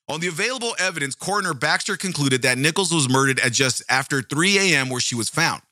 [0.08, 4.58] On the available evidence, coroner Baxter concluded that Nichols was murdered at just after 3
[4.58, 5.62] a.m., where she was found.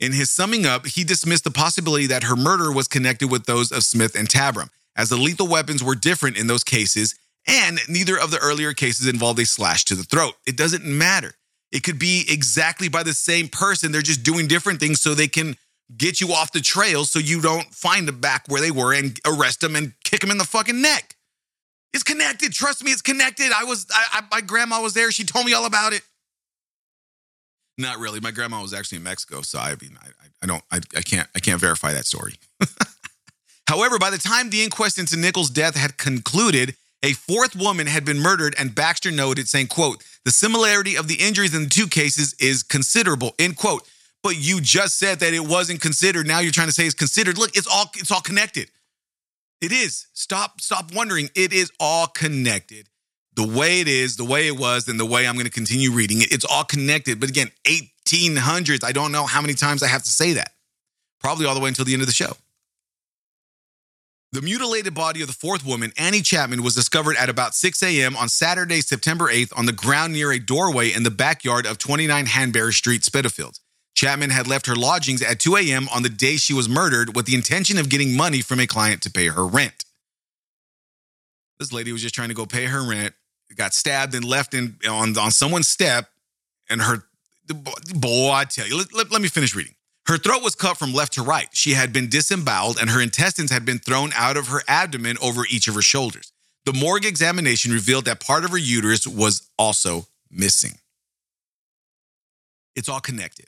[0.00, 3.72] In his summing up, he dismissed the possibility that her murder was connected with those
[3.72, 8.18] of Smith and Tabram, as the lethal weapons were different in those cases, and neither
[8.18, 10.34] of the earlier cases involved a slash to the throat.
[10.46, 11.34] It doesn't matter.
[11.72, 13.90] It could be exactly by the same person.
[13.90, 15.56] They're just doing different things so they can
[15.96, 19.18] get you off the trail so you don't find them back where they were and
[19.26, 21.16] arrest them and kick them in the fucking neck.
[21.92, 22.52] It's connected.
[22.52, 23.50] Trust me, it's connected.
[23.52, 25.10] I was, I, I, my grandma was there.
[25.10, 26.02] She told me all about it.
[27.78, 28.18] Not really.
[28.18, 30.08] My grandma was actually in Mexico, so I mean, I,
[30.42, 32.34] I don't, I, I can't, I can't verify that story.
[33.68, 38.04] However, by the time the inquest into Nichols' death had concluded, a fourth woman had
[38.04, 41.86] been murdered, and Baxter noted, saying, "quote The similarity of the injuries in the two
[41.86, 43.88] cases is considerable." End quote.
[44.24, 46.26] But you just said that it wasn't considered.
[46.26, 47.38] Now you're trying to say it's considered.
[47.38, 48.68] Look, it's all, it's all connected.
[49.60, 50.06] It is.
[50.12, 51.30] Stop stop wondering.
[51.34, 52.88] It is all connected.
[53.38, 55.92] The way it is, the way it was, and the way I'm going to continue
[55.92, 57.20] reading it, it's all connected.
[57.20, 60.54] But again, 1800s, I don't know how many times I have to say that.
[61.20, 62.32] Probably all the way until the end of the show.
[64.32, 68.16] The mutilated body of the fourth woman, Annie Chapman, was discovered at about 6 a.m.
[68.16, 72.26] on Saturday, September 8th, on the ground near a doorway in the backyard of 29
[72.26, 73.60] Hanbury Street, Spitalfields.
[73.94, 75.88] Chapman had left her lodgings at 2 a.m.
[75.94, 79.00] on the day she was murdered with the intention of getting money from a client
[79.02, 79.84] to pay her rent.
[81.60, 83.14] This lady was just trying to go pay her rent,
[83.56, 86.10] got stabbed and left in on, on someone's step,
[86.68, 87.04] and her
[87.94, 89.74] boy, I tell you, let, let, let me finish reading.
[90.06, 91.48] Her throat was cut from left to right.
[91.52, 95.42] She had been disemboweled, and her intestines had been thrown out of her abdomen over
[95.50, 96.32] each of her shoulders.
[96.64, 100.78] The morgue examination revealed that part of her uterus was also missing.
[102.74, 103.46] It's all connected.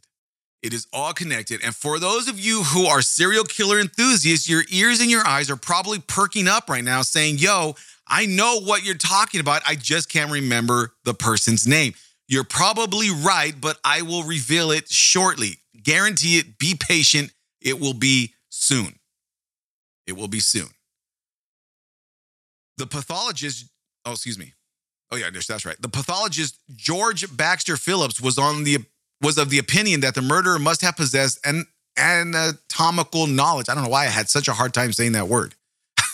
[0.62, 1.60] It is all connected.
[1.64, 5.50] And for those of you who are serial killer enthusiasts, your ears and your eyes
[5.50, 7.76] are probably perking up right now saying, Yo,
[8.10, 9.62] I know what you're talking about.
[9.66, 11.94] I just can't remember the person's name.
[12.28, 15.58] You're probably right, but I will reveal it shortly.
[15.82, 16.58] Guarantee it.
[16.58, 17.32] Be patient.
[17.60, 18.98] It will be soon.
[20.06, 20.68] It will be soon.
[22.78, 23.66] The pathologist,
[24.04, 24.54] oh, excuse me.
[25.12, 25.80] Oh, yeah, that's right.
[25.80, 28.78] The pathologist, George Bagster Phillips, was on the
[29.22, 33.68] was of the opinion that the murderer must have possessed an anatomical knowledge.
[33.68, 35.54] I don't know why I had such a hard time saying that word.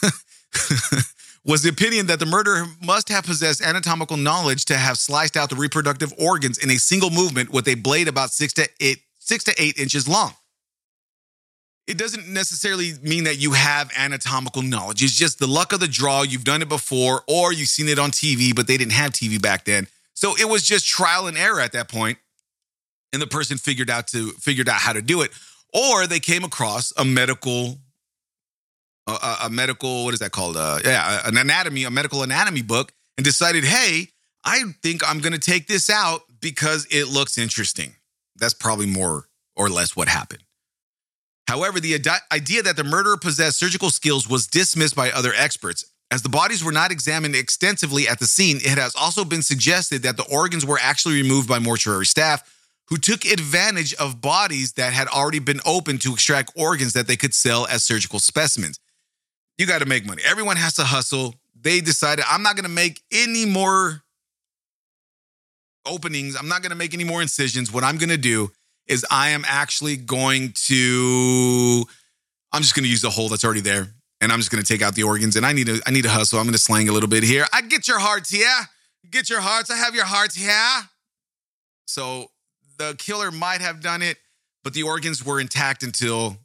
[1.47, 5.49] was the opinion that the murderer must have possessed anatomical knowledge to have sliced out
[5.49, 9.45] the reproductive organs in a single movement with a blade about six to eight six
[9.45, 10.33] to eight inches long.
[11.87, 15.05] It doesn't necessarily mean that you have anatomical knowledge.
[15.05, 16.23] It's just the luck of the draw.
[16.23, 19.41] You've done it before, or you've seen it on TV, but they didn't have TV
[19.41, 19.87] back then.
[20.15, 22.19] So it was just trial and error at that point,
[23.13, 25.31] and the person figured out to figured out how to do it,
[25.73, 27.79] or they came across a medical,
[29.07, 30.57] a, a medical what is that called?
[30.57, 34.09] Uh, yeah, an anatomy, a medical anatomy book, and decided, hey,
[34.45, 37.95] I think I'm going to take this out because it looks interesting.
[38.37, 40.43] That's probably more or less what happened.
[41.49, 41.95] However, the
[42.33, 45.85] idea that the murderer possessed surgical skills was dismissed by other experts.
[46.11, 50.03] As the bodies were not examined extensively at the scene, it has also been suggested
[50.03, 52.43] that the organs were actually removed by mortuary staff
[52.89, 57.17] who took advantage of bodies that had already been opened to extract organs that they
[57.17, 58.79] could sell as surgical specimens.
[59.59, 60.23] You got to make money.
[60.25, 61.35] Everyone has to hustle.
[61.61, 64.03] They decided, I'm not going to make any more
[65.87, 66.37] openings.
[66.37, 67.73] I'm not going to make any more incisions.
[67.73, 68.51] What I'm going to do
[68.87, 71.85] is I am actually going to
[72.53, 73.89] I'm just going to use the hole that's already there
[74.21, 76.03] and I'm just going to take out the organs and I need to I need
[76.03, 76.39] to hustle.
[76.39, 77.47] I'm going to slang a little bit here.
[77.53, 78.65] I get your hearts yeah.
[79.11, 79.71] Get your hearts.
[79.71, 80.83] I have your hearts yeah.
[81.87, 82.31] So
[82.79, 84.19] the killer might have done it,
[84.63, 86.37] but the organs were intact until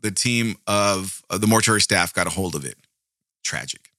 [0.00, 2.76] the team of, of the mortuary staff got a hold of it.
[3.44, 3.90] Tragic.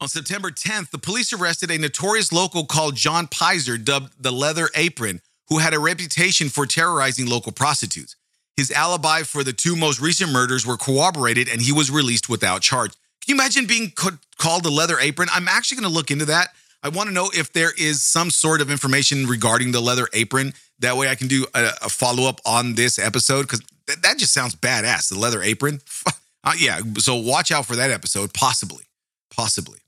[0.00, 4.68] On September 10th, the police arrested a notorious local called John Pizer, dubbed the Leather
[4.76, 8.14] Apron, who had a reputation for terrorizing local prostitutes.
[8.56, 12.62] His alibi for the two most recent murders were corroborated and he was released without
[12.62, 12.92] charge.
[13.24, 13.92] Can you imagine being
[14.36, 15.28] called the Leather Apron?
[15.32, 16.48] I'm actually going to look into that.
[16.82, 20.54] I want to know if there is some sort of information regarding the Leather Apron.
[20.78, 24.18] That way I can do a, a follow up on this episode because th- that
[24.18, 25.08] just sounds badass.
[25.08, 25.80] The Leather Apron.
[26.44, 26.80] uh, yeah.
[26.98, 28.84] So watch out for that episode, possibly.
[29.34, 29.80] Possibly.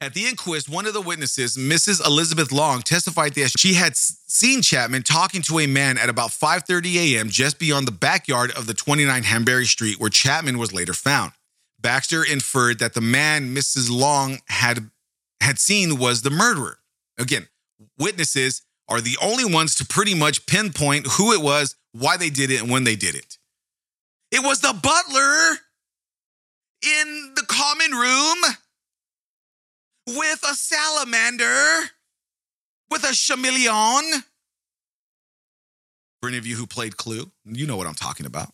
[0.00, 2.04] At the inquest, one of the witnesses, Mrs.
[2.04, 7.14] Elizabeth Long, testified that she had seen Chapman talking to a man at about 5:30
[7.14, 7.30] a.m.
[7.30, 11.32] just beyond the backyard of the 29 Hanbury Street where Chapman was later found.
[11.80, 13.90] Baxter inferred that the man Mrs.
[13.90, 14.90] Long had
[15.40, 16.78] had seen was the murderer.
[17.18, 17.48] Again,
[17.98, 22.50] witnesses are the only ones to pretty much pinpoint who it was, why they did
[22.50, 23.38] it, and when they did it.
[24.30, 25.58] It was the butler
[26.82, 28.38] in the common room
[30.06, 31.90] with a salamander,
[32.90, 34.22] with a chameleon.
[36.20, 38.52] For any of you who played Clue, you know what I'm talking about.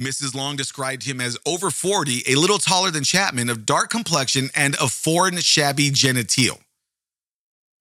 [0.00, 0.34] Mrs.
[0.34, 4.76] Long described him as over 40, a little taller than Chapman, of dark complexion, and
[4.76, 6.60] of foreign shabby genteel.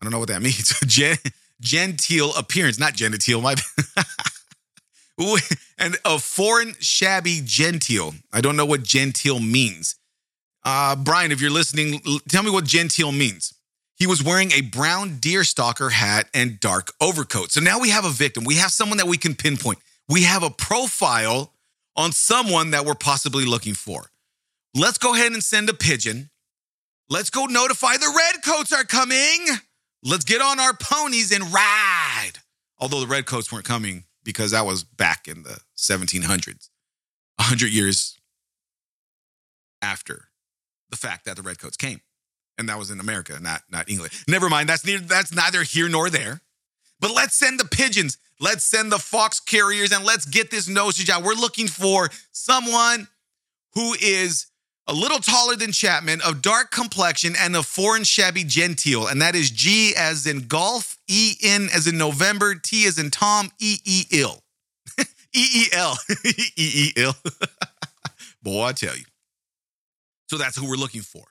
[0.02, 0.74] I don't know what that means.
[1.62, 3.56] Genteel appearance, not genteel, my
[5.78, 8.14] and a foreign shabby genteel.
[8.32, 9.96] I don't know what genteel means.
[10.64, 13.54] Uh, Brian, if you're listening, tell me what genteel means.
[13.96, 17.52] He was wearing a brown deer stalker hat and dark overcoat.
[17.52, 18.44] So now we have a victim.
[18.44, 19.80] We have someone that we can pinpoint.
[20.08, 21.54] We have a profile
[21.96, 24.12] on someone that we're possibly looking for.
[24.76, 26.30] Let's go ahead and send a pigeon.
[27.10, 29.48] Let's go notify the redcoats are coming.
[30.08, 32.34] Let's get on our ponies and ride.
[32.80, 36.70] Although the redcoats weren't coming because that was back in the 1700s,
[37.36, 38.18] 100 years
[39.82, 40.30] after
[40.90, 42.00] the fact that the redcoats came.
[42.58, 44.14] And that was in America, not, not England.
[44.30, 46.40] Never mind, that's neither, that's neither here nor there.
[47.02, 51.10] But let's send the pigeons, let's send the fox carriers, and let's get this nosage
[51.10, 51.24] out.
[51.24, 53.10] We're looking for someone
[53.74, 54.48] who is
[54.88, 59.08] a little taller than Chapman, of dark complexion, and of foreign shabby genteel.
[59.08, 63.12] And that is G as in golf, E N as in November, T as in
[63.12, 64.44] Tom, E E ill.
[65.36, 65.98] E E L.
[66.26, 67.16] E E ill.
[68.42, 69.04] Boy, I tell you.
[70.30, 71.24] So that's who we're looking for.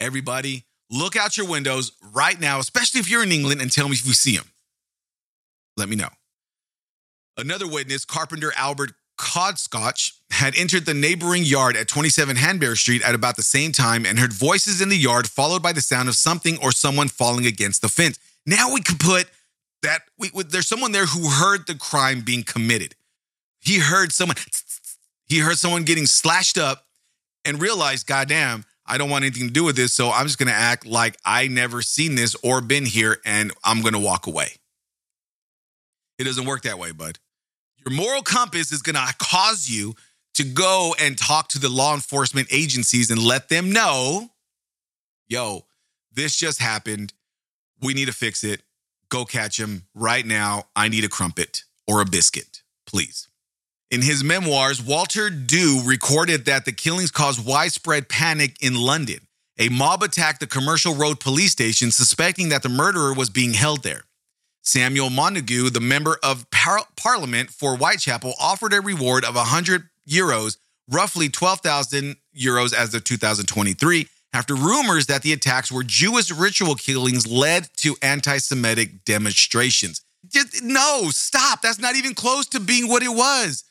[0.00, 3.94] Everybody, look out your windows right now, especially if you're in England, and tell me
[3.94, 4.44] if you see him.
[5.76, 6.08] Let me know.
[7.36, 13.14] Another witness, Carpenter Albert Cadosch, had entered the neighboring yard at 27 Hanbury Street at
[13.14, 16.16] about the same time and heard voices in the yard, followed by the sound of
[16.16, 18.18] something or someone falling against the fence.
[18.46, 19.30] Now we can put
[19.82, 22.94] that we, there's someone there who heard the crime being committed.
[23.60, 24.36] He heard someone,
[25.26, 26.86] he heard someone getting slashed up
[27.44, 29.92] and realized, goddamn, I don't want anything to do with this.
[29.92, 33.52] So I'm just going to act like I never seen this or been here and
[33.62, 34.48] I'm going to walk away.
[36.18, 37.18] It doesn't work that way, bud.
[37.86, 39.94] Your moral compass is going to cause you
[40.34, 44.30] to go and talk to the law enforcement agencies and let them know,
[45.28, 45.66] yo,
[46.12, 47.12] this just happened.
[47.80, 48.62] We need to fix it.
[49.10, 50.64] Go catch him right now.
[50.74, 53.28] I need a crumpet or a biscuit, please.
[53.90, 59.20] In his memoirs, Walter Dew recorded that the killings caused widespread panic in London.
[59.58, 63.84] A mob attacked the Commercial Road police station, suspecting that the murderer was being held
[63.84, 64.04] there.
[64.64, 70.56] Samuel Montagu, the member of par- parliament for Whitechapel, offered a reward of 100 euros,
[70.90, 77.26] roughly 12,000 euros as of 2023, after rumors that the attacks were Jewish ritual killings
[77.26, 80.00] led to anti Semitic demonstrations.
[80.28, 81.60] Just, no, stop.
[81.60, 83.64] That's not even close to being what it was.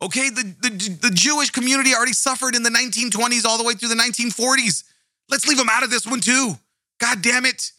[0.00, 3.90] Okay, the, the, the Jewish community already suffered in the 1920s all the way through
[3.90, 4.82] the 1940s.
[5.28, 6.56] Let's leave them out of this one too.
[6.98, 7.70] God damn it.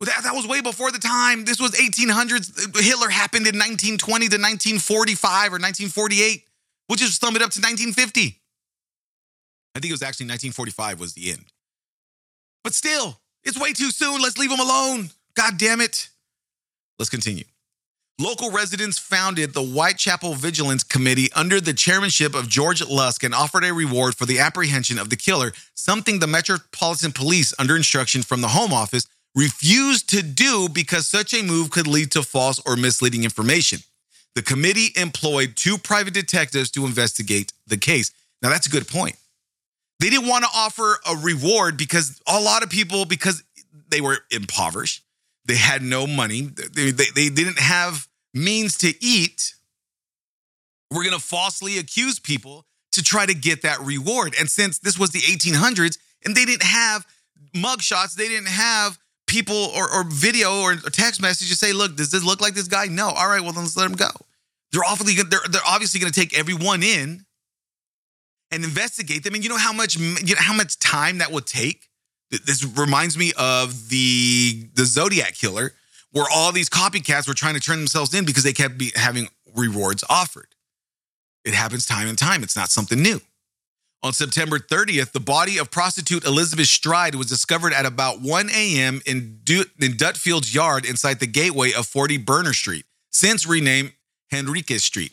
[0.00, 1.44] That, that was way before the time.
[1.44, 2.74] This was 1800s.
[2.80, 6.44] Hitler happened in 1920 to 1945 or 1948.
[6.88, 8.40] We'll just sum it up to 1950.
[9.74, 11.44] I think it was actually 1945 was the end.
[12.64, 14.22] But still, it's way too soon.
[14.22, 15.10] Let's leave them alone.
[15.34, 16.08] God damn it.
[16.98, 17.44] Let's continue.
[18.18, 23.64] Local residents founded the Whitechapel Vigilance Committee under the chairmanship of George Lusk and offered
[23.64, 28.42] a reward for the apprehension of the killer, something the Metropolitan Police, under instruction from
[28.42, 32.76] the Home Office, refused to do because such a move could lead to false or
[32.76, 33.80] misleading information.
[34.34, 38.12] The committee employed two private detectives to investigate the case.
[38.42, 39.16] Now, that's a good point.
[39.98, 43.42] They didn't want to offer a reward because a lot of people, because
[43.88, 45.02] they were impoverished,
[45.44, 49.54] they had no money, they, they, they didn't have means to eat,
[50.90, 54.34] we're going to falsely accuse people to try to get that reward.
[54.38, 57.06] And since this was the 1800s and they didn't have
[57.54, 58.98] mugshots, they didn't have
[59.30, 62.66] people or, or video or text message to say, look, does this look like this
[62.66, 62.86] guy?
[62.86, 63.08] No.
[63.08, 64.10] All right, well, then let's let him go.
[64.72, 67.24] They're awfully they're, they're obviously going to take everyone in
[68.50, 69.34] and investigate them.
[69.34, 71.88] And you know how much you know how much time that would take?
[72.30, 75.72] This reminds me of the the Zodiac killer
[76.12, 80.04] where all these copycats were trying to turn themselves in because they kept having rewards
[80.08, 80.48] offered.
[81.44, 82.42] It happens time and time.
[82.42, 83.20] It's not something new.
[84.02, 89.02] On September 30th, the body of prostitute Elizabeth Stride was discovered at about 1 a.m.
[89.04, 93.92] in, du- in Dutfield's yard inside the gateway of 40 Berner Street, since renamed
[94.32, 95.12] Henriques Street.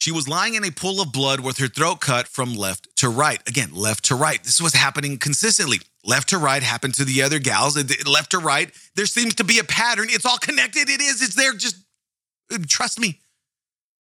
[0.00, 3.08] She was lying in a pool of blood with her throat cut from left to
[3.08, 3.40] right.
[3.46, 4.42] Again, left to right.
[4.42, 5.78] This was happening consistently.
[6.04, 7.76] Left to right happened to the other gals.
[8.06, 10.06] Left to right, there seems to be a pattern.
[10.08, 10.88] It's all connected.
[10.88, 11.20] It is.
[11.20, 11.52] It's there.
[11.52, 11.76] Just
[12.66, 13.20] trust me.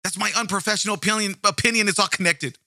[0.05, 1.35] That's my unprofessional opinion.
[1.43, 1.89] Opinion.
[1.89, 2.57] It's all connected.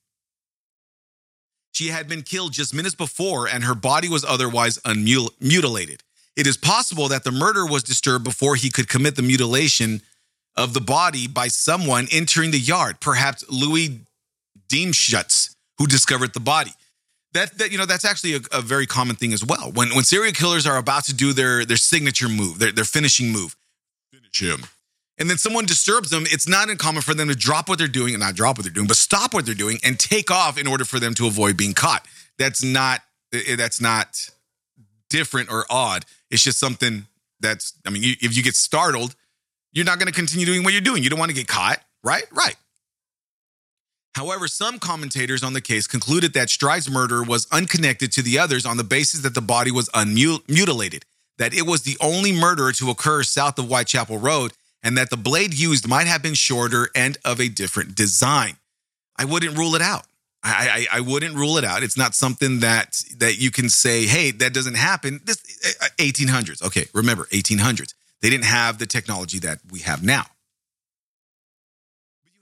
[1.72, 6.02] She had been killed just minutes before, and her body was otherwise unmutilated.
[6.36, 10.02] It is possible that the murder was disturbed before he could commit the mutilation
[10.54, 14.00] of the body by someone entering the yard, perhaps Louis
[14.68, 16.72] Diemschutz, who discovered the body.
[17.32, 19.72] That, that you know that's actually a, a, very common thing as well.
[19.72, 23.32] When when serial killers are about to do their their signature move, their their finishing
[23.32, 23.56] move,
[24.12, 24.68] finish him,
[25.18, 28.14] and then someone disturbs them, it's not uncommon for them to drop what they're doing
[28.14, 30.66] and not drop what they're doing, but stop what they're doing and take off in
[30.66, 32.06] order for them to avoid being caught.
[32.38, 33.00] That's not
[33.56, 34.30] that's not
[35.10, 36.04] different or odd.
[36.30, 37.06] It's just something
[37.40, 39.14] that's I mean, you, if you get startled,
[39.72, 41.02] you're not going to continue doing what you're doing.
[41.02, 42.24] You don't want to get caught, right?
[42.32, 42.56] Right.
[44.14, 48.66] However, some commentators on the case concluded that Stride's murder was unconnected to the others
[48.66, 51.04] on the basis that the body was unmutilated,
[51.38, 54.52] that it was the only murder to occur south of Whitechapel Road,
[54.82, 58.56] and that the blade used might have been shorter and of a different design.
[59.16, 60.06] I wouldn't rule it out.
[60.44, 61.82] I, I, I wouldn't rule it out.
[61.82, 65.20] It's not something that that you can say, hey, that doesn't happen.
[65.24, 65.36] This
[65.98, 66.62] 1800s.
[66.62, 67.94] Uh, okay, remember 1800s.
[68.20, 70.26] They didn't have the technology that we have now.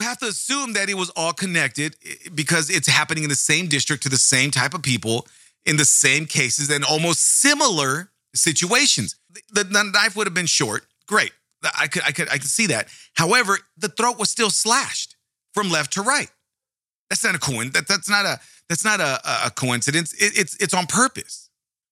[0.01, 1.97] You have to assume that it was all connected
[2.34, 5.26] because it's happening in the same district to the same type of people
[5.66, 9.16] in the same cases and almost similar situations.
[9.53, 10.86] The, the knife would have been short.
[11.07, 11.32] Great.
[11.78, 12.88] I could I could I could see that.
[13.14, 15.16] However, the throat was still slashed
[15.52, 16.30] from left to right.
[17.08, 17.70] That's not a coin.
[17.70, 20.12] That, that's not a that's not a, a coincidence.
[20.14, 21.48] It, it's it's on purpose.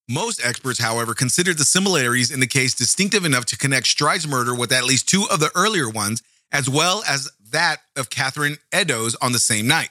[0.08, 4.54] Most experts, however, consider the similarities in the case distinctive enough to connect Stride's murder
[4.54, 9.16] with at least two of the earlier ones, as well as that of Catherine Eddowes
[9.16, 9.90] on the same night.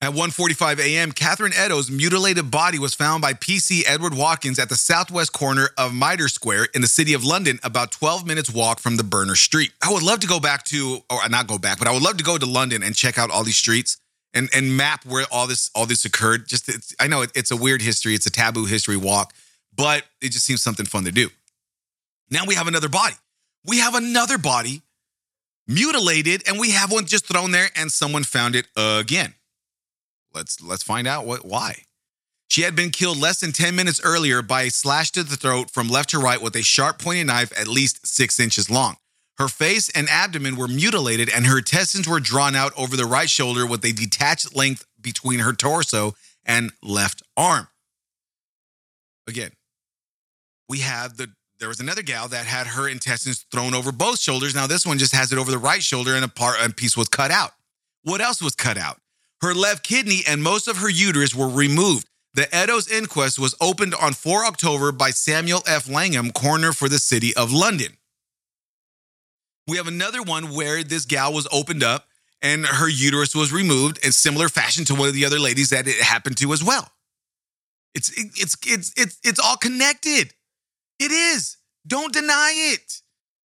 [0.00, 4.76] At 1:45 a.m., Catherine Eddowes' mutilated body was found by PC Edward Watkins at the
[4.76, 8.96] southwest corner of Mitre Square in the city of London, about 12 minutes walk from
[8.96, 9.72] the Berner Street.
[9.82, 12.16] I would love to go back to, or not go back, but I would love
[12.18, 13.96] to go to London and check out all these streets
[14.32, 16.46] and and map where all this all this occurred.
[16.46, 16.70] Just
[17.00, 19.34] I know it, it's a weird history, it's a taboo history walk,
[19.74, 21.28] but it just seems something fun to do.
[22.30, 23.16] Now we have another body.
[23.66, 24.82] We have another body
[25.66, 29.34] mutilated, and we have one just thrown there, and someone found it again.
[30.34, 31.84] Let's let's find out what why.
[32.48, 35.70] She had been killed less than 10 minutes earlier by a slash to the throat
[35.70, 38.96] from left to right with a sharp pointed knife at least six inches long.
[39.36, 43.30] Her face and abdomen were mutilated, and her intestines were drawn out over the right
[43.30, 47.68] shoulder with a detached length between her torso and left arm.
[49.28, 49.52] Again,
[50.68, 51.28] we have the
[51.60, 54.54] there was another gal that had her intestines thrown over both shoulders.
[54.54, 56.96] Now this one just has it over the right shoulder, and a part and piece
[56.96, 57.52] was cut out.
[58.02, 58.98] What else was cut out?
[59.40, 62.08] Her left kidney and most of her uterus were removed.
[62.34, 65.88] The Eddowes inquest was opened on 4 October by Samuel F.
[65.88, 67.96] Langham, coroner for the city of London.
[69.66, 72.06] We have another one where this gal was opened up
[72.40, 75.86] and her uterus was removed in similar fashion to one of the other ladies that
[75.86, 76.90] it happened to as well.
[77.94, 80.32] It's it's it's it's it's all connected.
[80.98, 81.56] It is.
[81.86, 83.00] Don't deny it.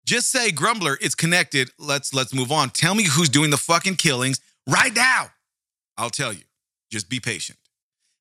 [0.04, 1.70] Just say grumbler, it's connected.
[1.78, 2.70] Let's let's move on.
[2.70, 5.30] Tell me who's doing the fucking killings right now.
[6.00, 6.42] I'll tell you.
[6.90, 7.58] Just be patient.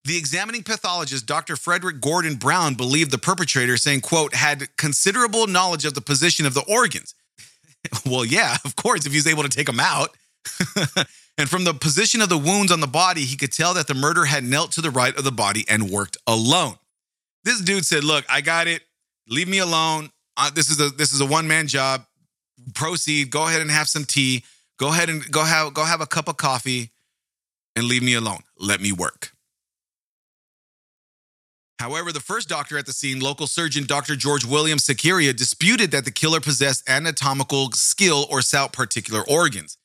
[0.03, 1.55] The examining pathologist, Dr.
[1.55, 6.53] Frederick Gordon Brown, believed the perpetrator, saying, quote, had considerable knowledge of the position of
[6.53, 7.15] the organs.
[8.05, 10.15] well, yeah, of course, if he was able to take them out.
[11.37, 13.93] and from the position of the wounds on the body, he could tell that the
[13.93, 16.75] murder had knelt to the right of the body and worked alone.
[17.43, 18.83] This dude said, "Look, I got it.
[19.27, 20.11] Leave me alone.
[20.37, 22.05] Uh, this is a this is a one man job.
[22.73, 23.29] Proceed.
[23.29, 24.43] Go ahead and have some tea.
[24.77, 26.91] Go ahead and go have go have a cup of coffee
[27.79, 28.41] and leave me alone.
[28.57, 29.31] Let me work.
[31.79, 34.17] However, the first doctor at the scene, local surgeon Dr.
[34.17, 39.77] George William Sequeira, disputed that the killer possessed anatomical skill or sought particular organs.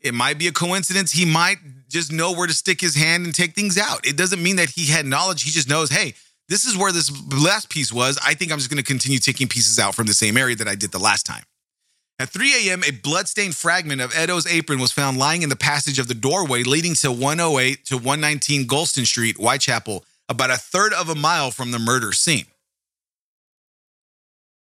[0.00, 1.12] It might be a coincidence.
[1.12, 1.58] He might
[1.88, 4.04] just know where to stick his hand and take things out.
[4.04, 5.44] It doesn't mean that he had knowledge.
[5.44, 6.14] He just knows, hey,
[6.48, 8.18] this is where this last piece was.
[8.24, 10.68] I think I'm just going to continue taking pieces out from the same area that
[10.68, 11.44] I did the last time.
[12.20, 16.00] At 3 a.m., a bloodstained fragment of Eddowes' apron was found lying in the passage
[16.00, 21.08] of the doorway leading to 108 to 119 Goulston Street, Whitechapel, about a third of
[21.08, 22.46] a mile from the murder scene.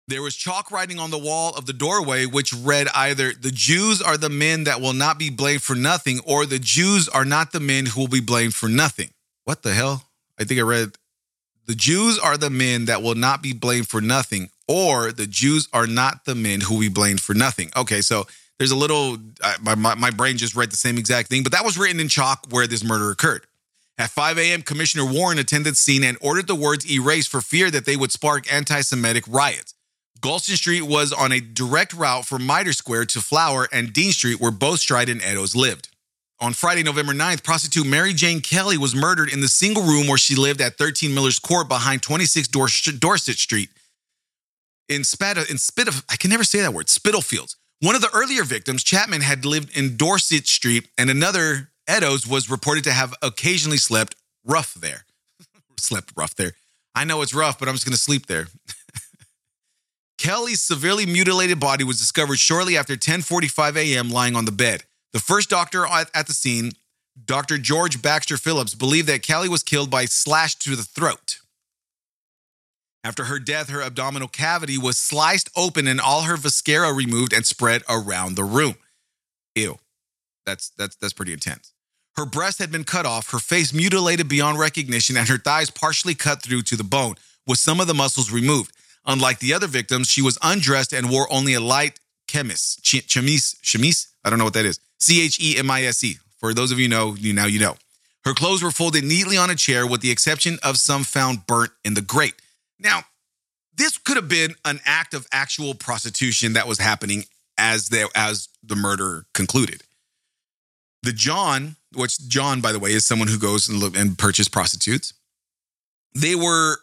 [0.09, 4.03] There was chalk writing on the wall of the doorway, which read either, The Jews
[4.03, 7.53] are the men that will not be blamed for nothing, or The Jews are not
[7.53, 9.11] the men who will be blamed for nothing.
[9.45, 10.09] What the hell?
[10.39, 10.93] I think I read,
[11.67, 15.69] The Jews are the men that will not be blamed for nothing, or The Jews
[15.73, 17.71] are not the men who we blamed for nothing.
[17.77, 18.27] Okay, so
[18.59, 19.19] there's a little,
[19.63, 22.09] my, my, my brain just read the same exact thing, but that was written in
[22.09, 23.47] chalk where this murder occurred.
[23.99, 27.71] At 5 a.m., Commissioner Warren attended the scene and ordered the words erased for fear
[27.71, 29.75] that they would spark anti Semitic riots.
[30.21, 34.41] Goulston Street was on a direct route from Mitre Square to Flower and Dean Street,
[34.41, 35.89] where both Stride and Eddowes lived.
[36.41, 40.19] On Friday, November 9th, prostitute Mary Jane Kelly was murdered in the single room where
[40.19, 43.71] she lived at 13 Miller's Court behind 26 Dorset Street
[44.89, 47.57] in Spat in Spit I can never say that word, Spitalfields.
[47.81, 52.51] One of the earlier victims, Chapman, had lived in Dorset Street, and another Eddowes was
[52.51, 55.05] reported to have occasionally slept rough there.
[55.79, 56.53] slept rough there.
[56.95, 58.49] I know it's rough, but I'm just going to sleep there.
[60.19, 64.11] Kelly's severely mutilated body was discovered shortly after 10:45 a.m.
[64.11, 64.85] lying on the bed.
[65.13, 66.73] The first doctor at the scene,
[67.23, 67.59] Dr.
[67.59, 71.39] George Bagster Phillips, believed that Kelly was killed by slash to the throat.
[73.07, 77.47] After her death, her abdominal cavity was sliced open and all her viscera removed and
[77.47, 78.75] spread around the room.
[79.55, 79.79] Ew.
[80.45, 81.73] That's that's that's pretty intense.
[82.17, 86.17] Her breast had been cut off, her face mutilated beyond recognition, and her thighs partially
[86.17, 87.15] cut through to the bone,
[87.47, 88.73] with some of the muscles removed.
[89.07, 94.09] Unlike the other victims, she was undressed and wore only a light chemise, chemise, chemise.
[94.25, 94.81] I don't know what that is.
[94.99, 96.19] C H E M I S E.
[96.39, 97.77] For those of you know, you now you know.
[98.25, 101.71] Her clothes were folded neatly on a chair, with the exception of some found burnt
[101.85, 102.35] in the grate.
[102.79, 103.05] Now,
[103.77, 107.25] this could have been an act of actual prostitution that was happening
[107.59, 109.83] as the as the murder concluded.
[111.03, 114.49] The John, which John, by the way, is someone who goes and look and purchase
[114.49, 115.15] prostitutes.
[116.15, 116.79] They were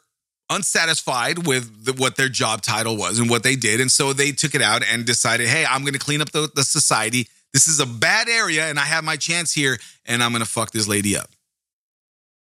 [0.49, 4.31] unsatisfied with the, what their job title was and what they did, and so they
[4.31, 7.27] took it out and decided, "Hey, I'm going to clean up the, the society.
[7.53, 10.49] This is a bad area, and I have my chance here, and I'm going to
[10.49, 11.29] fuck this lady up."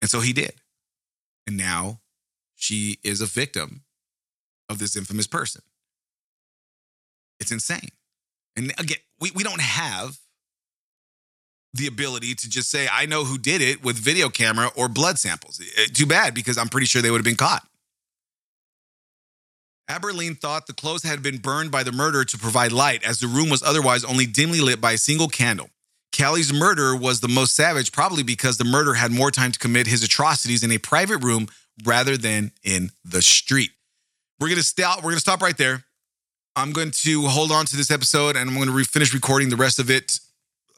[0.02, 0.54] And so he did,
[1.46, 2.00] and now
[2.58, 3.84] she is a victim
[4.68, 5.62] of this infamous person.
[7.40, 7.90] It's insane.
[8.58, 10.18] And again, we, we don't have
[11.74, 15.20] the ability to just say, I know who did it with video camera or blood
[15.20, 15.62] samples.
[15.78, 17.66] Eh, Too bad because I'm pretty sure they would have been caught.
[19.90, 23.28] Abberline thought the clothes had been burned by the murderer to provide light, as the
[23.28, 25.70] room was otherwise only dimly lit by a single candle.
[26.12, 29.88] Kelly's murder was the most savage, probably because the murderer had more time to commit
[29.88, 31.48] his atrocities in a private room
[31.86, 33.72] rather than in the street.
[34.40, 35.04] We're gonna stop.
[35.04, 35.84] We're gonna stop right there.
[36.58, 39.50] I'm going to hold on to this episode, and I'm going to re- finish recording
[39.50, 40.20] the rest of it.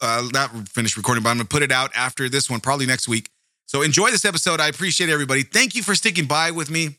[0.02, 2.84] Uh, not finish recording, but I'm going to put it out after this one, probably
[2.84, 3.30] next week.
[3.64, 4.60] So enjoy this episode.
[4.60, 5.42] I appreciate everybody.
[5.42, 6.98] Thank you for sticking by with me.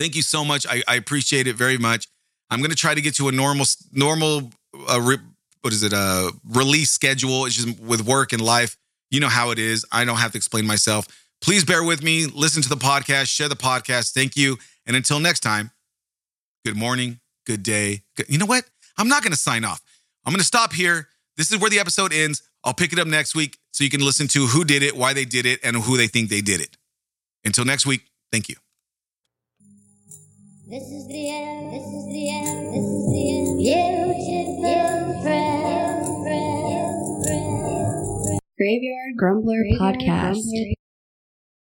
[0.00, 0.66] Thank you so much.
[0.66, 2.08] I, I appreciate it very much.
[2.50, 4.50] I'm going to try to get to a normal, normal,
[4.88, 5.18] uh, re-
[5.60, 5.92] what is it?
[5.92, 7.46] A release schedule.
[7.46, 8.76] It's just with work and life.
[9.12, 9.86] You know how it is.
[9.92, 11.06] I don't have to explain myself.
[11.44, 12.24] Please bear with me.
[12.24, 13.26] Listen to the podcast.
[13.26, 14.14] Share the podcast.
[14.14, 14.56] Thank you.
[14.86, 15.72] And until next time,
[16.64, 18.00] good morning, good day.
[18.16, 18.64] Good, you know what?
[18.96, 19.82] I'm not going to sign off.
[20.24, 21.08] I'm going to stop here.
[21.36, 22.42] This is where the episode ends.
[22.64, 25.12] I'll pick it up next week so you can listen to who did it, why
[25.12, 26.78] they did it, and who they think they did it.
[27.44, 28.56] Until next week, thank you.
[30.66, 31.74] This is the end.
[31.74, 32.72] This is the end.
[32.72, 34.08] This is the end.
[34.16, 36.24] Beautiful friend.
[36.24, 38.40] friend, friend.
[38.56, 40.73] Graveyard Grumbler Podcast.